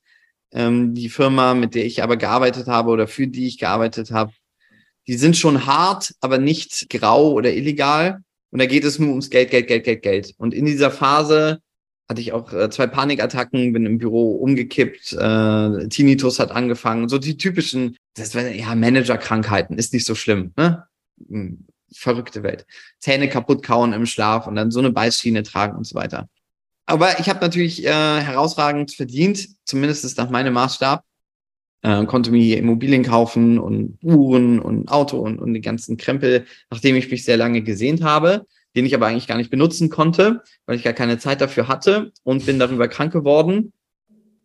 Ähm, 0.50 0.94
die 0.94 1.10
Firma, 1.10 1.52
mit 1.52 1.74
der 1.74 1.84
ich 1.84 2.02
aber 2.02 2.16
gearbeitet 2.16 2.66
habe 2.66 2.90
oder 2.90 3.06
für 3.06 3.26
die 3.26 3.46
ich 3.46 3.58
gearbeitet 3.58 4.10
habe, 4.10 4.32
die 5.06 5.18
sind 5.18 5.36
schon 5.36 5.66
hart, 5.66 6.14
aber 6.20 6.38
nicht 6.38 6.88
grau 6.88 7.32
oder 7.32 7.52
illegal. 7.52 8.22
Und 8.50 8.58
da 8.58 8.66
geht 8.66 8.84
es 8.84 8.98
nur 8.98 9.10
ums 9.10 9.30
Geld, 9.30 9.50
Geld, 9.50 9.68
Geld, 9.68 9.84
Geld, 9.84 10.02
Geld. 10.02 10.34
Und 10.38 10.54
in 10.54 10.64
dieser 10.64 10.90
Phase 10.90 11.60
hatte 12.08 12.20
ich 12.20 12.32
auch 12.32 12.52
äh, 12.52 12.70
zwei 12.70 12.86
Panikattacken, 12.86 13.72
bin 13.72 13.84
im 13.84 13.98
Büro 13.98 14.32
umgekippt, 14.36 15.12
äh, 15.12 15.88
Tinnitus 15.88 16.38
hat 16.38 16.50
angefangen, 16.50 17.08
so 17.08 17.18
die 17.18 17.36
typischen, 17.36 17.96
das 18.14 18.34
war 18.34 18.46
ja 18.48 18.74
Managerkrankheiten, 18.74 19.76
ist 19.76 19.92
nicht 19.92 20.06
so 20.06 20.14
schlimm, 20.14 20.52
ne? 20.56 20.84
Hm, 21.28 21.66
verrückte 21.92 22.42
Welt. 22.42 22.66
Zähne 22.98 23.28
kaputt 23.28 23.62
kauen 23.62 23.92
im 23.92 24.06
Schlaf 24.06 24.46
und 24.46 24.54
dann 24.56 24.70
so 24.70 24.78
eine 24.78 24.90
Beißschiene 24.90 25.42
tragen 25.42 25.76
und 25.76 25.86
so 25.86 25.94
weiter. 25.94 26.28
Aber 26.86 27.20
ich 27.20 27.28
habe 27.28 27.40
natürlich 27.40 27.84
äh, 27.84 27.90
herausragend 27.90 28.92
verdient, 28.92 29.48
zumindest 29.64 30.16
nach 30.16 30.30
meinem 30.30 30.54
Maßstab. 30.54 31.04
Äh, 31.82 32.06
konnte 32.06 32.30
mir 32.30 32.58
Immobilien 32.58 33.04
kaufen 33.04 33.58
und 33.58 33.98
Uhren 34.02 34.58
und 34.58 34.88
Auto 34.88 35.18
und, 35.18 35.38
und 35.38 35.54
den 35.54 35.62
ganzen 35.62 35.96
Krempel, 35.96 36.44
nachdem 36.70 36.96
ich 36.96 37.10
mich 37.10 37.24
sehr 37.24 37.36
lange 37.36 37.62
gesehnt 37.62 38.02
habe 38.02 38.46
den 38.78 38.86
ich 38.86 38.94
aber 38.94 39.08
eigentlich 39.08 39.26
gar 39.26 39.36
nicht 39.36 39.50
benutzen 39.50 39.90
konnte, 39.90 40.44
weil 40.64 40.76
ich 40.76 40.84
gar 40.84 40.92
keine 40.92 41.18
Zeit 41.18 41.40
dafür 41.40 41.66
hatte 41.66 42.12
und 42.22 42.46
bin 42.46 42.60
darüber 42.60 42.86
krank 42.86 43.12
geworden. 43.12 43.72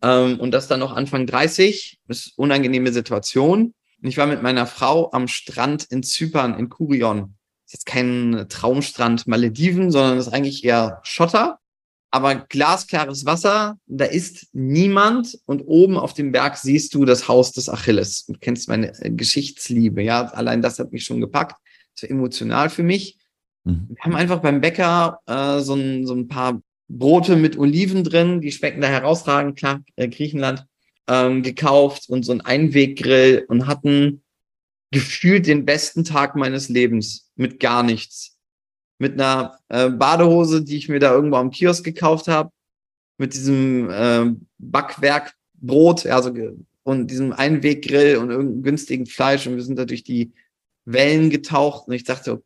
Ähm, 0.02 0.40
und 0.40 0.50
das 0.50 0.66
dann 0.66 0.80
noch 0.80 0.92
Anfang 0.92 1.28
30, 1.28 2.00
das 2.08 2.18
ist 2.18 2.32
eine 2.36 2.42
unangenehme 2.42 2.92
Situation. 2.92 3.74
Und 4.02 4.08
ich 4.08 4.16
war 4.16 4.26
mit 4.26 4.42
meiner 4.42 4.66
Frau 4.66 5.12
am 5.12 5.28
Strand 5.28 5.84
in 5.84 6.02
Zypern, 6.02 6.58
in 6.58 6.68
Kurion. 6.68 7.36
Das 7.64 7.66
ist 7.66 7.72
jetzt 7.74 7.86
kein 7.86 8.46
Traumstrand 8.48 9.28
Malediven, 9.28 9.92
sondern 9.92 10.18
ist 10.18 10.34
eigentlich 10.34 10.64
eher 10.64 10.98
Schotter. 11.04 11.60
Aber 12.10 12.34
glasklares 12.34 13.24
Wasser, 13.24 13.78
da 13.86 14.04
ist 14.04 14.48
niemand 14.52 15.38
und 15.46 15.62
oben 15.62 15.96
auf 15.96 16.12
dem 16.12 16.32
Berg 16.32 16.56
siehst 16.56 16.92
du 16.94 17.04
das 17.04 17.28
Haus 17.28 17.52
des 17.52 17.68
Achilles. 17.68 18.26
Du 18.26 18.34
kennst 18.40 18.68
meine 18.68 19.00
äh, 19.00 19.12
Geschichtsliebe, 19.12 20.02
ja. 20.02 20.24
Allein 20.26 20.60
das 20.60 20.80
hat 20.80 20.90
mich 20.90 21.04
schon 21.04 21.20
gepackt. 21.20 21.54
Das 21.94 22.02
war 22.02 22.10
emotional 22.10 22.68
für 22.68 22.82
mich. 22.82 23.16
Mhm. 23.64 23.88
Wir 23.88 23.96
haben 24.00 24.16
einfach 24.16 24.40
beim 24.40 24.60
Bäcker 24.60 25.20
äh, 25.26 25.60
so, 25.60 25.74
ein, 25.74 26.06
so 26.06 26.14
ein 26.14 26.28
paar 26.28 26.60
Brote 26.88 27.36
mit 27.36 27.58
Oliven 27.58 28.04
drin, 28.04 28.40
die 28.40 28.52
schmecken 28.52 28.80
da 28.80 28.88
herausragend, 28.88 29.58
klar, 29.58 29.82
äh, 29.96 30.08
Griechenland, 30.08 30.66
ähm, 31.08 31.42
gekauft 31.42 32.08
und 32.08 32.24
so 32.24 32.32
ein 32.32 32.40
Einweggrill 32.40 33.44
und 33.48 33.66
hatten 33.66 34.22
gefühlt 34.90 35.46
den 35.46 35.64
besten 35.64 36.04
Tag 36.04 36.36
meines 36.36 36.68
Lebens 36.68 37.30
mit 37.36 37.58
gar 37.58 37.82
nichts. 37.82 38.38
Mit 38.98 39.14
einer 39.14 39.58
äh, 39.68 39.90
Badehose, 39.90 40.62
die 40.62 40.76
ich 40.76 40.88
mir 40.88 41.00
da 41.00 41.12
irgendwo 41.12 41.36
am 41.36 41.50
Kiosk 41.50 41.84
gekauft 41.84 42.28
habe, 42.28 42.50
mit 43.18 43.34
diesem 43.34 43.90
äh, 43.90 44.34
Backwerkbrot, 44.58 46.06
also 46.06 46.32
und 46.84 47.10
diesem 47.10 47.32
Einweggrill 47.32 48.18
und 48.18 48.30
irgendeinem 48.30 48.62
günstigen 48.62 49.06
Fleisch 49.06 49.46
und 49.46 49.56
wir 49.56 49.62
sind 49.62 49.78
da 49.78 49.84
durch 49.84 50.04
die 50.04 50.32
Wellen 50.84 51.30
getaucht 51.30 51.88
und 51.88 51.94
ich 51.94 52.04
dachte, 52.04 52.42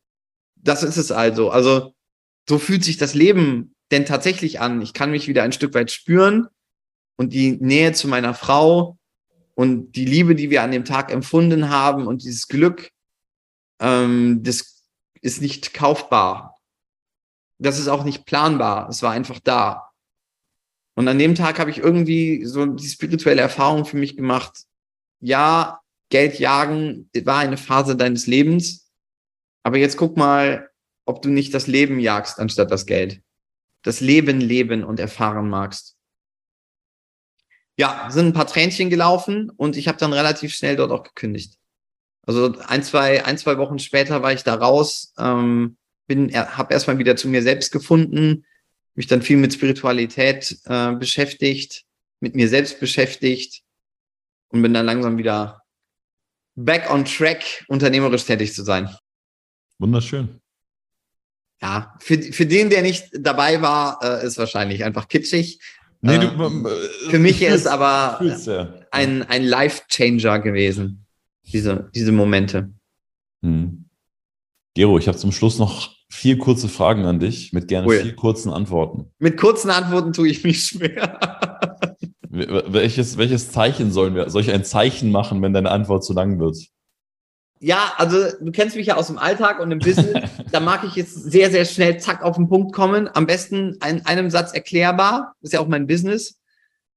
das 0.61 0.83
ist 0.83 0.97
es 0.97 1.11
also. 1.11 1.49
Also 1.49 1.93
so 2.47 2.59
fühlt 2.59 2.83
sich 2.83 2.97
das 2.97 3.13
Leben 3.13 3.75
denn 3.91 4.05
tatsächlich 4.05 4.59
an. 4.59 4.81
Ich 4.81 4.93
kann 4.93 5.11
mich 5.11 5.27
wieder 5.27 5.43
ein 5.43 5.51
Stück 5.51 5.73
weit 5.73 5.91
spüren 5.91 6.47
und 7.15 7.33
die 7.33 7.53
Nähe 7.53 7.93
zu 7.93 8.07
meiner 8.07 8.33
Frau 8.33 8.97
und 9.55 9.93
die 9.93 10.05
Liebe, 10.05 10.35
die 10.35 10.49
wir 10.49 10.63
an 10.63 10.71
dem 10.71 10.85
Tag 10.85 11.11
empfunden 11.11 11.69
haben 11.69 12.07
und 12.07 12.23
dieses 12.23 12.47
Glück, 12.47 12.91
ähm, 13.79 14.41
das 14.43 14.83
ist 15.21 15.41
nicht 15.41 15.73
kaufbar. 15.73 16.55
Das 17.57 17.77
ist 17.77 17.87
auch 17.87 18.03
nicht 18.03 18.25
planbar. 18.25 18.87
Es 18.89 19.03
war 19.03 19.11
einfach 19.11 19.39
da. 19.43 19.89
Und 20.95 21.07
an 21.07 21.19
dem 21.19 21.35
Tag 21.35 21.59
habe 21.59 21.71
ich 21.71 21.77
irgendwie 21.77 22.45
so 22.45 22.65
die 22.65 22.87
spirituelle 22.87 23.41
Erfahrung 23.41 23.85
für 23.85 23.97
mich 23.97 24.15
gemacht. 24.15 24.65
Ja, 25.19 25.81
Geld 26.09 26.39
jagen 26.39 27.09
war 27.23 27.39
eine 27.39 27.57
Phase 27.57 27.95
deines 27.95 28.27
Lebens. 28.27 28.88
Aber 29.63 29.77
jetzt 29.77 29.97
guck 29.97 30.17
mal, 30.17 30.69
ob 31.05 31.21
du 31.21 31.29
nicht 31.29 31.53
das 31.53 31.67
Leben 31.67 31.99
jagst 31.99 32.39
anstatt 32.39 32.71
das 32.71 32.85
Geld. 32.85 33.21
Das 33.83 33.99
Leben 33.99 34.39
leben 34.41 34.83
und 34.83 34.99
erfahren 34.99 35.49
magst. 35.49 35.95
Ja, 37.77 38.09
sind 38.11 38.27
ein 38.27 38.33
paar 38.33 38.47
Tränchen 38.47 38.89
gelaufen 38.89 39.49
und 39.49 39.77
ich 39.77 39.87
habe 39.87 39.97
dann 39.97 40.13
relativ 40.13 40.53
schnell 40.53 40.75
dort 40.75 40.91
auch 40.91 41.03
gekündigt. 41.03 41.57
Also 42.23 42.53
ein, 42.67 42.83
zwei, 42.83 43.25
ein, 43.25 43.37
zwei 43.37 43.57
Wochen 43.57 43.79
später 43.79 44.21
war 44.21 44.33
ich 44.33 44.43
da 44.43 44.55
raus, 44.55 45.13
ähm, 45.17 45.77
bin, 46.05 46.33
habe 46.33 46.73
erstmal 46.73 46.97
wieder 46.97 47.15
zu 47.15 47.27
mir 47.27 47.41
selbst 47.41 47.71
gefunden, 47.71 48.45
mich 48.95 49.07
dann 49.07 49.21
viel 49.21 49.37
mit 49.37 49.53
Spiritualität 49.53 50.59
äh, 50.65 50.91
beschäftigt, 50.93 51.85
mit 52.19 52.35
mir 52.35 52.49
selbst 52.49 52.79
beschäftigt 52.79 53.63
und 54.49 54.61
bin 54.61 54.73
dann 54.73 54.85
langsam 54.85 55.17
wieder 55.17 55.63
back 56.55 56.91
on 56.91 57.05
track, 57.05 57.63
unternehmerisch 57.67 58.25
tätig 58.25 58.53
zu 58.53 58.63
sein. 58.63 58.89
Wunderschön. 59.79 60.29
Ja, 61.61 61.93
für, 61.99 62.21
für 62.21 62.45
den, 62.45 62.69
der 62.69 62.81
nicht 62.81 63.09
dabei 63.13 63.61
war, 63.61 63.99
äh, 64.01 64.25
ist 64.25 64.37
wahrscheinlich 64.37 64.83
einfach 64.83 65.07
kitschig. 65.07 65.59
Nee, 66.01 66.17
du, 66.17 66.27
ähm, 66.27 66.65
äh, 66.65 67.09
für 67.09 67.19
mich 67.19 67.41
ist 67.41 67.67
aber 67.67 68.23
ja. 68.23 68.73
ein, 68.91 69.23
ein 69.23 69.43
Life-Changer 69.43 70.39
gewesen, 70.39 71.05
diese, 71.43 71.89
diese 71.93 72.13
Momente. 72.13 72.71
Hm. 73.41 73.89
Gero, 74.75 74.97
ich 74.97 75.07
habe 75.07 75.17
zum 75.17 75.33
Schluss 75.33 75.59
noch 75.59 75.93
vier 76.09 76.37
kurze 76.37 76.69
Fragen 76.69 77.05
an 77.05 77.19
dich 77.19 77.51
mit 77.51 77.67
gerne 77.67 77.87
cool. 77.87 78.01
vier 78.01 78.15
kurzen 78.15 78.51
Antworten. 78.51 79.11
Mit 79.19 79.37
kurzen 79.37 79.69
Antworten 79.69 80.13
tue 80.13 80.29
ich 80.29 80.43
mich 80.43 80.63
schwer. 80.63 81.19
welches, 82.29 83.17
welches 83.17 83.51
Zeichen 83.51 83.91
sollen 83.91 84.15
wir? 84.15 84.29
Soll 84.29 84.43
ich 84.43 84.51
ein 84.51 84.63
Zeichen 84.63 85.11
machen, 85.11 85.41
wenn 85.41 85.53
deine 85.53 85.71
Antwort 85.71 86.05
zu 86.05 86.13
lang 86.13 86.39
wird? 86.39 86.57
Ja, 87.59 87.93
also 87.97 88.17
du 88.39 88.51
kennst 88.51 88.75
mich 88.75 88.87
ja 88.87 88.95
aus 88.95 89.07
dem 89.07 89.17
Alltag 89.17 89.59
und 89.59 89.71
im 89.71 89.79
Business. 89.79 90.29
da 90.51 90.59
mag 90.59 90.83
ich 90.85 90.95
jetzt 90.95 91.13
sehr, 91.13 91.51
sehr 91.51 91.65
schnell 91.65 91.99
zack 91.99 92.23
auf 92.23 92.37
den 92.37 92.47
Punkt 92.47 92.73
kommen. 92.73 93.09
Am 93.13 93.25
besten 93.25 93.77
in 93.87 94.05
einem 94.05 94.29
Satz 94.29 94.53
erklärbar. 94.53 95.35
Das 95.41 95.49
ist 95.49 95.53
ja 95.53 95.59
auch 95.59 95.67
mein 95.67 95.85
Business. 95.85 96.39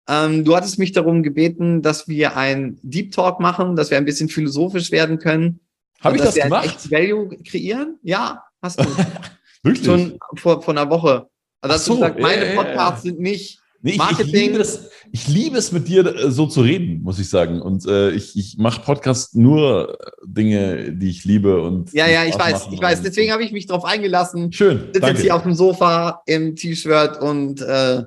Ähm, 0.09 0.44
du 0.44 0.57
hattest 0.57 0.79
mich 0.79 0.92
darum 0.92 1.22
gebeten, 1.22 1.83
dass 1.83 2.09
wir 2.09 2.37
ein 2.37 2.79
Deep 2.83 3.12
Talk 3.12 3.40
machen, 3.40 3.77
dass 3.77 3.90
wir 3.90 3.98
ein 3.98 4.05
bisschen 4.05 4.29
philosophisch 4.29 4.90
werden 4.92 5.18
können. 5.18 5.61
Habe 6.01 6.16
ich 6.16 6.22
das 6.22 6.35
gemacht? 6.35 6.79
Ein 6.85 6.90
Value 6.90 7.37
kreieren? 7.44 7.98
Ja, 8.03 8.44
hast 8.61 8.81
du. 8.81 8.85
Wirklich? 9.62 9.85
Schon 9.85 10.18
vor, 10.37 10.62
vor 10.62 10.75
einer 10.75 10.90
Woche. 10.90 11.29
Also 11.61 11.75
hast 11.75 11.85
so, 11.85 11.94
du 11.94 12.01
gesagt, 12.01 12.20
meine 12.20 12.46
Podcasts 12.57 13.03
sind 13.03 13.20
nicht 13.20 13.62
Nee, 13.85 13.92
ich, 13.92 14.21
ich, 14.21 14.33
liebe 14.33 14.59
es, 14.59 14.90
ich 15.11 15.27
liebe 15.27 15.59
es, 15.59 15.73
mit 15.73 15.88
dir 15.88 16.07
äh, 16.07 16.31
so 16.31 16.47
zu 16.47 16.61
reden, 16.61 17.03
muss 17.03 17.18
ich 17.18 17.29
sagen. 17.29 17.61
Und 17.61 17.85
äh, 17.87 18.11
ich, 18.11 18.37
ich 18.37 18.57
mache 18.57 18.81
Podcast 18.81 19.35
nur 19.35 19.99
äh, 20.01 20.11
Dinge, 20.25 20.92
die 20.92 21.11
ich 21.11 21.25
liebe. 21.25 21.61
und 21.61 21.92
Ja, 21.92 22.07
ja, 22.07 22.25
ich 22.25 22.38
weiß, 22.38 22.68
ich 22.71 22.81
weiß. 22.81 23.03
Deswegen 23.03 23.33
habe 23.33 23.42
ich 23.42 23.51
mich 23.51 23.66
drauf 23.66 23.85
eingelassen. 23.85 24.53
Schön. 24.53 24.88
Sitze 24.92 25.09
jetzt 25.09 25.23
hier 25.23 25.35
auf 25.35 25.42
dem 25.42 25.55
Sofa 25.55 26.23
im 26.27 26.55
T-Shirt 26.55 27.21
und 27.21 27.61
äh, 27.61 28.05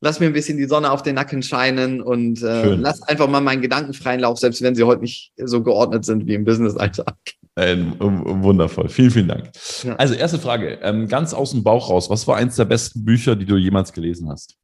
lass 0.00 0.18
mir 0.18 0.26
ein 0.26 0.32
bisschen 0.32 0.58
die 0.58 0.66
Sonne 0.66 0.90
auf 0.90 1.02
den 1.02 1.14
Nacken 1.14 1.44
scheinen 1.44 2.02
und 2.02 2.42
äh, 2.42 2.74
lass 2.74 3.00
einfach 3.02 3.28
mal 3.28 3.40
meinen 3.40 3.62
Gedanken 3.62 3.94
freien 3.94 4.20
Lauf, 4.20 4.40
selbst 4.40 4.62
wenn 4.62 4.74
sie 4.74 4.82
heute 4.82 5.02
nicht 5.02 5.32
so 5.36 5.62
geordnet 5.62 6.04
sind 6.04 6.26
wie 6.26 6.34
im 6.34 6.44
Business-Alltag. 6.44 7.14
Ähm, 7.56 7.94
wundervoll. 7.98 8.88
Vielen, 8.88 9.10
vielen 9.10 9.28
Dank. 9.28 9.50
Ja. 9.84 9.94
Also, 9.96 10.14
erste 10.14 10.38
Frage. 10.38 10.78
Ähm, 10.82 11.06
ganz 11.06 11.34
aus 11.34 11.52
dem 11.52 11.62
Bauch 11.64 11.90
raus. 11.90 12.10
Was 12.10 12.26
war 12.26 12.36
eins 12.36 12.56
der 12.56 12.64
besten 12.64 13.04
Bücher, 13.04 13.34
die 13.34 13.46
du 13.46 13.56
jemals 13.56 13.92
gelesen 13.92 14.28
hast? 14.28 14.56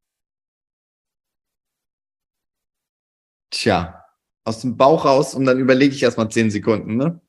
Tja, 3.54 4.04
aus 4.42 4.62
dem 4.62 4.76
Bauch 4.76 5.04
raus 5.04 5.32
und 5.34 5.44
dann 5.44 5.60
überlege 5.60 5.94
ich 5.94 6.02
erstmal 6.02 6.28
zehn 6.28 6.50
Sekunden, 6.50 6.96
ne? 6.96 7.20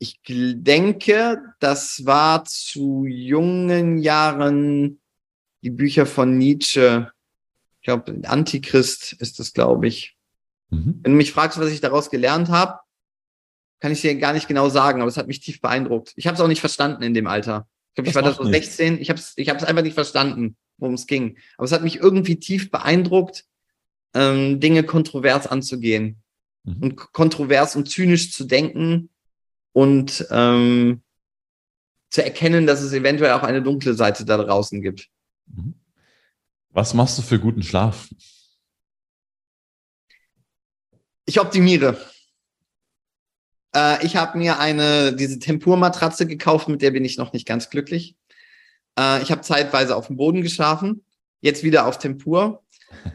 Ich 0.00 0.20
denke, 0.26 1.40
das 1.60 2.04
war 2.04 2.44
zu 2.44 3.04
jungen 3.06 3.98
Jahren 3.98 5.00
die 5.62 5.70
Bücher 5.70 6.04
von 6.04 6.36
Nietzsche. 6.36 7.12
Ich 7.80 7.84
glaube, 7.84 8.20
Antichrist 8.24 9.12
ist 9.14 9.38
das, 9.38 9.52
glaube 9.52 9.86
ich. 9.86 10.16
Mhm. 10.70 10.98
Wenn 11.02 11.12
du 11.12 11.16
mich 11.16 11.32
fragst, 11.32 11.58
was 11.60 11.70
ich 11.70 11.80
daraus 11.80 12.10
gelernt 12.10 12.48
habe, 12.48 12.80
kann 13.78 13.92
ich 13.92 14.00
dir 14.00 14.16
gar 14.16 14.32
nicht 14.32 14.48
genau 14.48 14.68
sagen, 14.68 15.00
aber 15.00 15.08
es 15.08 15.16
hat 15.16 15.28
mich 15.28 15.40
tief 15.40 15.60
beeindruckt. 15.60 16.12
Ich 16.16 16.26
habe 16.26 16.34
es 16.34 16.40
auch 16.40 16.48
nicht 16.48 16.60
verstanden 16.60 17.04
in 17.04 17.14
dem 17.14 17.28
Alter. 17.28 17.68
Ich 17.90 17.94
glaube, 17.94 18.08
ich 18.08 18.14
war 18.16 18.22
da 18.22 18.34
so 18.34 18.44
16. 18.44 19.00
Ich 19.00 19.10
habe 19.10 19.20
es 19.20 19.34
ich 19.36 19.48
einfach 19.48 19.82
nicht 19.82 19.94
verstanden, 19.94 20.56
worum 20.78 20.94
es 20.94 21.06
ging. 21.06 21.38
Aber 21.56 21.66
es 21.66 21.72
hat 21.72 21.84
mich 21.84 21.96
irgendwie 21.96 22.40
tief 22.40 22.72
beeindruckt 22.72 23.46
ähm, 24.14 24.60
Dinge 24.60 24.84
kontrovers 24.84 25.46
anzugehen 25.46 26.22
mhm. 26.64 26.82
und 26.82 26.96
kontrovers 26.96 27.76
und 27.76 27.88
zynisch 27.88 28.32
zu 28.32 28.44
denken 28.44 29.10
und 29.72 30.26
ähm, 30.30 31.02
zu 32.10 32.24
erkennen, 32.24 32.66
dass 32.66 32.80
es 32.80 32.92
eventuell 32.92 33.32
auch 33.32 33.42
eine 33.42 33.62
dunkle 33.62 33.94
Seite 33.94 34.24
da 34.24 34.36
draußen 34.36 34.80
gibt. 34.80 35.08
Mhm. 35.46 35.74
Was 36.70 36.94
machst 36.94 37.18
du 37.18 37.22
für 37.22 37.38
guten 37.38 37.62
Schlaf? 37.62 38.08
Ich 41.26 41.40
optimiere. 41.40 41.96
Äh, 43.74 44.04
ich 44.04 44.16
habe 44.16 44.38
mir 44.38 44.58
eine 44.58 45.14
diese 45.14 45.38
Tempur-Matratze 45.38 46.26
gekauft, 46.26 46.68
mit 46.68 46.82
der 46.82 46.90
bin 46.90 47.04
ich 47.04 47.16
noch 47.16 47.32
nicht 47.32 47.46
ganz 47.46 47.70
glücklich. 47.70 48.16
Äh, 48.98 49.22
ich 49.22 49.30
habe 49.30 49.42
zeitweise 49.42 49.96
auf 49.96 50.08
dem 50.08 50.16
Boden 50.16 50.42
geschlafen, 50.42 51.04
jetzt 51.40 51.62
wieder 51.62 51.86
auf 51.86 51.98
Tempur. 51.98 52.63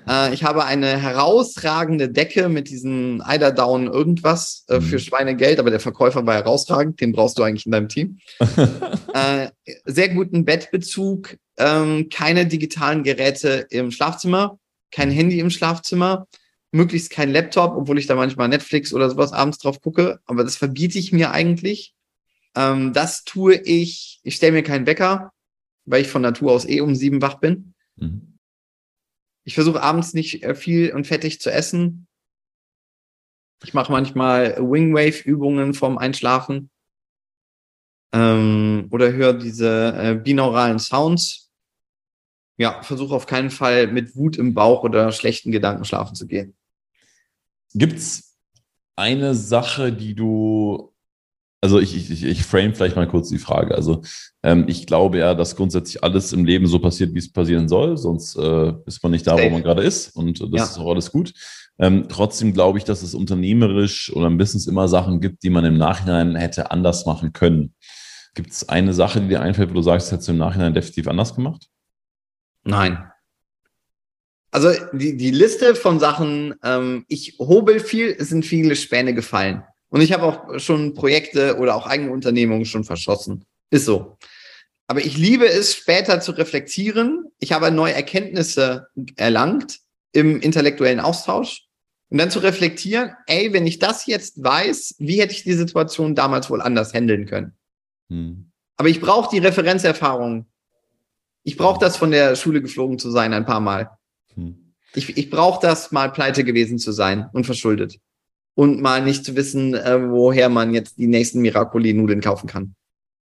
Äh, 0.10 0.34
ich 0.34 0.44
habe 0.44 0.66
eine 0.66 0.98
herausragende 0.98 2.10
Decke 2.10 2.50
mit 2.50 2.70
diesen 2.70 3.22
Eiderdown 3.22 3.88
irgendwas 3.88 4.66
äh, 4.68 4.82
für 4.82 4.96
mhm. 4.96 5.00
Schweinegeld, 5.00 5.60
aber 5.60 5.70
der 5.70 5.80
Verkäufer 5.80 6.26
war 6.26 6.36
herausragend, 6.36 7.00
den 7.00 7.12
brauchst 7.12 7.38
du 7.38 7.44
eigentlich 7.44 7.66
in 7.66 7.72
deinem 7.72 7.90
Team. 7.90 8.20
äh, 9.14 9.50
sehr 9.86 10.10
guten 10.10 10.46
Bettbezug, 10.46 11.38
ähm, 11.58 12.10
keine 12.10 12.48
digitalen 12.48 13.04
Geräte 13.04 13.68
im 13.70 13.92
Schlafzimmer, 13.92 14.58
kein 14.92 15.12
Handy 15.12 15.40
im 15.40 15.52
Schlafzimmer, 15.52 16.28
möglichst 16.72 17.12
kein 17.12 17.32
Laptop, 17.32 17.76
obwohl 17.76 18.00
ich 18.00 18.08
da 18.08 18.16
manchmal 18.16 18.48
Netflix 18.48 18.94
oder 18.94 19.10
sowas 19.10 19.34
abends 19.34 19.60
drauf 19.60 19.82
gucke, 19.82 20.20
aber 20.26 20.44
das 20.44 20.56
verbiete 20.56 20.98
ich 20.98 21.12
mir 21.12 21.32
eigentlich. 21.32 21.94
Ähm, 22.56 22.94
das 22.94 23.24
tue 23.24 23.56
ich, 23.56 24.20
ich 24.24 24.36
stelle 24.36 24.54
mir 24.54 24.64
keinen 24.64 24.88
Wecker, 24.88 25.32
weil 25.86 26.02
ich 26.02 26.08
von 26.08 26.22
Natur 26.22 26.52
aus 26.52 26.68
eh 26.68 26.82
um 26.82 26.96
sieben 26.96 27.22
wach 27.22 27.36
bin. 27.36 27.74
Mhm. 27.96 28.29
Ich 29.50 29.56
versuche 29.56 29.82
abends 29.82 30.14
nicht 30.14 30.44
äh, 30.44 30.54
viel 30.54 30.94
und 30.94 31.08
fettig 31.08 31.42
zu 31.42 31.52
essen. 31.52 32.06
Ich 33.64 33.74
mache 33.74 33.92
manchmal 33.92 34.58
Wingwave-Übungen 34.58 35.74
vorm 35.74 35.98
Einschlafen. 35.98 36.70
Ähm, 38.14 38.90
oder 38.92 39.12
höre 39.12 39.34
diese 39.34 39.96
äh, 39.98 40.14
binauralen 40.14 40.78
Sounds. 40.78 41.50
Ja, 42.58 42.84
versuche 42.84 43.16
auf 43.16 43.26
keinen 43.26 43.50
Fall 43.50 43.88
mit 43.88 44.16
Wut 44.16 44.38
im 44.38 44.54
Bauch 44.54 44.84
oder 44.84 45.12
schlechten 45.12 45.52
Gedanken 45.52 45.84
schlafen 45.84 46.14
zu 46.14 46.28
gehen. 46.28 46.56
Gibt's 47.74 48.38
eine 48.96 49.34
Sache, 49.34 49.92
die 49.92 50.14
du 50.14 50.94
also 51.62 51.80
ich, 51.80 51.96
ich, 51.96 52.24
ich 52.24 52.44
frame 52.44 52.74
vielleicht 52.74 52.96
mal 52.96 53.08
kurz 53.08 53.30
die 53.30 53.38
Frage. 53.38 53.76
Also 53.76 54.02
ähm, 54.44 54.66
ich 54.68 54.88
glaube 54.88 55.20
ja, 55.20 55.34
dass 55.36 55.56
grundsätzlich 55.56 56.04
alles 56.04 56.32
im 56.32 56.46
Leben 56.46 56.68
so 56.68 56.80
passiert, 56.80 57.14
wie 57.14 57.20
es 57.20 57.32
passieren 57.32 57.68
soll, 57.68 57.98
sonst 57.98 58.36
äh, 58.38 58.74
ist 58.86 59.04
man 59.04 59.12
nicht 59.12 59.28
da, 59.28 59.38
wo 59.38 59.50
man 59.50 59.64
gerade 59.64 59.84
ist 59.84 60.16
und 60.16 60.40
das 60.40 60.50
ja. 60.52 60.64
ist 60.64 60.78
auch 60.78 60.92
alles 60.92 61.12
gut. 61.12 61.34
Ähm, 61.78 62.08
trotzdem 62.10 62.54
glaube 62.54 62.78
ich, 62.78 62.84
dass 62.84 63.04
es 63.04 63.14
unternehmerisch 63.14 64.12
oder 64.16 64.28
im 64.28 64.38
Business 64.38 64.68
immer 64.68 64.88
Sachen 64.88 65.22
gibt, 65.22 65.44
die 65.44 65.50
man 65.50 65.66
im 65.66 65.78
Nachhinein 65.78 66.36
hätte 66.36 66.72
anders 66.72 67.06
machen 67.06 67.34
können. 67.34 67.74
Gibt 68.36 68.52
es 68.52 68.70
eine 68.70 68.94
Sache, 68.94 69.22
die 69.22 69.28
dir 69.28 69.42
einfällt, 69.42 69.70
wo 69.70 69.74
du 69.74 69.82
sagst, 69.82 70.12
hättest 70.12 70.28
du 70.28 70.34
im 70.34 70.38
Nachhinein 70.38 70.74
definitiv 70.74 71.08
anders 71.08 71.36
gemacht? 71.36 71.68
Nein. 72.64 73.10
Also 74.52 74.72
die, 74.94 75.16
die 75.16 75.32
Liste 75.32 75.76
von 75.76 76.00
Sachen, 76.00 76.56
ähm, 76.64 77.06
ich 77.08 77.38
hobel 77.40 77.80
viel, 77.80 78.16
es 78.18 78.30
sind 78.30 78.46
viele 78.46 78.76
Späne 78.76 79.14
gefallen. 79.14 79.64
Und 79.90 80.02
ich 80.02 80.14
habe 80.14 80.24
auch 80.24 80.60
schon 80.60 80.94
Projekte 80.94 81.58
oder 81.58 81.76
auch 81.76 81.88
eigene 81.88 82.12
Unternehmungen 82.12 82.66
schon 82.66 82.84
verschossen. 82.84 83.46
Ist 83.72 83.86
so. 83.86 84.18
Aber 84.88 85.02
ich 85.02 85.18
liebe 85.18 85.48
es, 85.48 85.76
später 85.76 86.20
zu 86.22 86.32
reflektieren. 86.32 87.26
Ich 87.40 87.52
habe 87.52 87.72
neue 87.72 87.94
Erkenntnisse 87.94 88.88
erlangt 89.16 89.80
im 90.12 90.40
intellektuellen 90.42 91.00
Austausch. 91.00 91.66
Und 92.10 92.18
dann 92.18 92.32
zu 92.32 92.40
reflektieren, 92.40 93.16
ey, 93.28 93.54
wenn 93.54 93.68
ich 93.68 93.78
das 93.78 94.08
jetzt 94.08 94.44
weiß, 94.44 94.96
wie 94.98 95.22
hätte 95.22 95.34
ich 95.34 95.44
die 95.44 95.54
Situation 95.54 96.16
damals 96.16 96.50
wohl 96.50 96.62
anders 96.62 96.94
handeln 96.94 97.28
können? 97.28 97.54
Hm. 98.10 98.52
Aber 98.78 98.90
ich 98.90 99.00
brauche 99.00 99.30
die 99.30 99.38
Referenzerfahrung. 99.38 100.48
Ich 101.44 101.56
brauche 101.56 101.80
das 101.80 101.98
von 101.98 102.10
der 102.10 102.36
Schule 102.36 102.62
geflogen 102.62 102.98
zu 102.98 103.12
sein 103.12 103.34
ein 103.34 103.46
paar 103.46 103.60
Mal. 103.60 103.92
Hm. 104.34 104.74
Ich, 104.96 105.18
ich 105.18 105.30
brauche 105.30 105.62
das 105.62 105.92
mal 105.92 106.12
pleite 106.12 106.44
gewesen 106.44 106.80
zu 106.80 106.92
sein 106.92 107.30
und 107.32 107.46
verschuldet 107.46 108.00
und 108.60 108.82
mal 108.82 109.02
nicht 109.02 109.24
zu 109.24 109.38
wissen, 109.38 109.74
äh, 109.74 110.10
woher 110.10 110.50
man 110.50 110.74
jetzt 110.74 110.98
die 110.98 111.08
nächsten 111.08 111.40
Miracoli-Nudeln 111.40 112.20
kaufen 112.20 112.48
kann. 112.48 112.76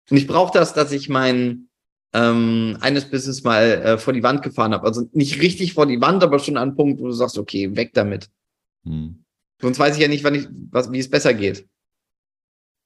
Und 0.08 0.16
ich 0.16 0.26
brauche 0.26 0.56
das, 0.56 0.72
dass 0.72 0.92
ich 0.92 1.10
mein 1.10 1.68
ähm, 2.14 2.78
eines 2.80 3.10
Business 3.10 3.44
mal 3.44 3.64
äh, 3.64 3.98
vor 3.98 4.14
die 4.14 4.22
Wand 4.22 4.40
gefahren 4.40 4.72
habe. 4.72 4.86
Also 4.86 5.10
nicht 5.12 5.42
richtig 5.42 5.74
vor 5.74 5.84
die 5.84 6.00
Wand, 6.00 6.22
aber 6.22 6.38
schon 6.38 6.56
an 6.56 6.68
einem 6.68 6.76
Punkt, 6.76 7.02
wo 7.02 7.04
du 7.04 7.12
sagst, 7.12 7.36
okay, 7.36 7.76
weg 7.76 7.90
damit. 7.92 8.30
Hm. 8.84 9.26
Sonst 9.60 9.78
weiß 9.78 9.96
ich 9.96 10.00
ja 10.00 10.08
nicht, 10.08 10.24
wann 10.24 10.36
ich, 10.36 10.48
was, 10.70 10.90
wie 10.90 11.00
es 11.00 11.10
besser 11.10 11.34
geht. 11.34 11.68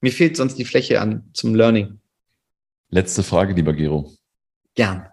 Mir 0.01 0.11
fehlt 0.11 0.35
sonst 0.35 0.55
die 0.55 0.65
Fläche 0.65 0.99
an 0.99 1.29
zum 1.31 1.55
Learning. 1.55 2.01
Letzte 2.89 3.23
Frage, 3.23 3.53
lieber 3.53 3.71
Gero. 3.71 4.11
Gern. 4.75 5.07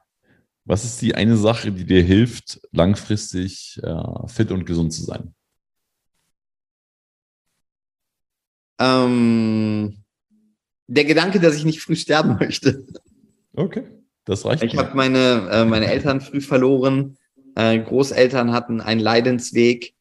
Was 0.64 0.84
ist 0.84 1.00
die 1.02 1.14
eine 1.14 1.36
Sache, 1.36 1.70
die 1.70 1.84
dir 1.84 2.02
hilft, 2.02 2.60
langfristig 2.72 3.78
äh, 3.84 4.26
fit 4.26 4.50
und 4.50 4.66
gesund 4.66 4.92
zu 4.92 5.04
sein? 5.04 5.34
Ähm, 8.78 10.04
der 10.86 11.04
Gedanke, 11.04 11.40
dass 11.40 11.56
ich 11.56 11.64
nicht 11.64 11.80
früh 11.80 11.96
sterben 11.96 12.36
möchte. 12.40 12.86
Okay, 13.54 13.84
das 14.24 14.44
reicht. 14.44 14.62
Ich 14.62 14.76
habe 14.76 14.96
meine, 14.96 15.48
äh, 15.50 15.64
meine 15.64 15.86
Eltern 15.86 16.20
früh 16.20 16.40
verloren. 16.40 17.16
Äh, 17.54 17.78
Großeltern 17.80 18.52
hatten 18.52 18.80
einen 18.80 19.00
Leidensweg 19.00 19.94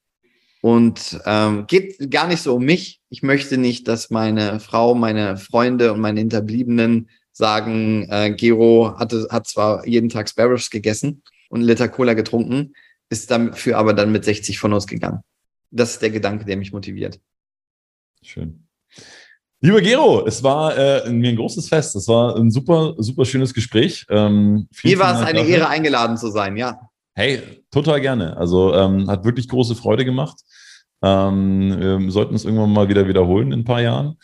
und 0.61 1.19
ähm, 1.25 1.65
geht 1.67 2.11
gar 2.11 2.27
nicht 2.27 2.41
so 2.41 2.55
um 2.55 2.65
mich. 2.65 3.01
Ich 3.09 3.23
möchte 3.23 3.57
nicht, 3.57 3.87
dass 3.87 4.09
meine 4.09 4.59
Frau, 4.59 4.95
meine 4.95 5.37
Freunde 5.37 5.93
und 5.93 5.99
meine 5.99 6.19
Hinterbliebenen 6.19 7.09
sagen, 7.31 8.07
äh, 8.09 8.33
Gero 8.35 8.95
hatte, 8.97 9.27
hat 9.29 9.47
zwar 9.47 9.87
jeden 9.87 10.09
Tag 10.09 10.29
Sparrows 10.29 10.69
gegessen 10.69 11.23
und 11.49 11.59
einen 11.59 11.67
Liter 11.67 11.87
Cola 11.87 12.13
getrunken, 12.13 12.73
ist 13.09 13.31
dafür 13.31 13.77
aber 13.77 13.93
dann 13.93 14.11
mit 14.11 14.25
60 14.25 14.59
von 14.59 14.73
uns 14.73 14.87
gegangen. 14.87 15.21
Das 15.71 15.91
ist 15.91 16.01
der 16.01 16.09
Gedanke, 16.09 16.45
der 16.45 16.57
mich 16.57 16.71
motiviert. 16.71 17.19
Schön. 18.21 18.66
Lieber 19.59 19.81
Gero, 19.81 20.25
es 20.27 20.43
war 20.43 20.77
äh, 20.77 21.09
mir 21.09 21.29
ein 21.29 21.35
großes 21.35 21.67
Fest. 21.67 21.95
Es 21.95 22.07
war 22.07 22.35
ein 22.35 22.51
super, 22.51 22.93
super 22.97 23.25
schönes 23.25 23.53
Gespräch. 23.53 24.05
Ähm, 24.09 24.67
Mir 24.83 24.99
war 24.99 25.15
es 25.15 25.25
eine 25.27 25.39
dafür. 25.39 25.55
Ehre, 25.55 25.67
eingeladen 25.69 26.17
zu 26.17 26.29
sein, 26.29 26.57
ja. 26.57 26.79
Hey, 27.15 27.41
total 27.71 27.99
gerne. 27.99 28.37
Also 28.37 28.75
ähm, 28.75 29.09
hat 29.09 29.25
wirklich 29.25 29.47
große 29.47 29.75
Freude 29.75 30.05
gemacht. 30.05 30.37
Ähm, 31.01 32.03
wir 32.05 32.11
sollten 32.11 32.35
es 32.35 32.45
irgendwann 32.45 32.71
mal 32.71 32.87
wieder 32.87 33.07
wiederholen 33.07 33.51
in 33.51 33.61
ein 33.61 33.65
paar 33.65 33.81
Jahren. 33.81 34.17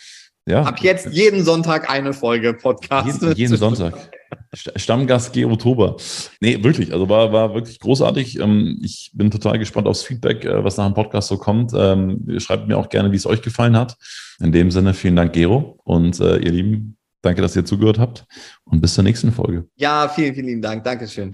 Ja. 0.45 0.63
Ab 0.63 0.79
jetzt 0.81 1.07
jeden 1.12 1.43
Sonntag 1.43 1.89
eine 1.89 2.13
Folge 2.13 2.53
Podcast. 2.53 3.21
Jeden, 3.21 3.36
jeden 3.36 3.57
Sonntag. 3.57 4.12
Stammgast 4.53 5.33
Gero 5.33 5.55
Tober. 5.55 5.97
Nee, 6.39 6.63
wirklich. 6.63 6.93
Also 6.93 7.09
war, 7.09 7.31
war 7.31 7.53
wirklich 7.53 7.79
großartig. 7.79 8.39
Ähm, 8.39 8.79
ich 8.83 9.11
bin 9.13 9.31
total 9.31 9.59
gespannt 9.59 9.87
aufs 9.87 10.03
Feedback, 10.03 10.45
äh, 10.45 10.63
was 10.63 10.77
nach 10.77 10.85
dem 10.85 10.93
Podcast 10.93 11.27
so 11.27 11.37
kommt. 11.37 11.71
Ähm, 11.75 12.25
schreibt 12.37 12.67
mir 12.67 12.77
auch 12.77 12.89
gerne, 12.89 13.11
wie 13.11 13.15
es 13.15 13.25
euch 13.25 13.41
gefallen 13.41 13.77
hat. 13.77 13.95
In 14.39 14.51
dem 14.51 14.71
Sinne, 14.71 14.93
vielen 14.93 15.15
Dank, 15.15 15.33
Gero. 15.33 15.79
Und 15.83 16.19
äh, 16.19 16.37
ihr 16.37 16.51
Lieben, 16.51 16.97
danke, 17.21 17.41
dass 17.41 17.55
ihr 17.55 17.65
zugehört 17.65 17.99
habt. 17.99 18.25
Und 18.65 18.81
bis 18.81 18.93
zur 18.93 19.03
nächsten 19.03 19.31
Folge. 19.31 19.67
Ja, 19.75 20.07
vielen, 20.07 20.33
vielen 20.35 20.61
Dank. 20.61 20.83
Dankeschön. 20.83 21.33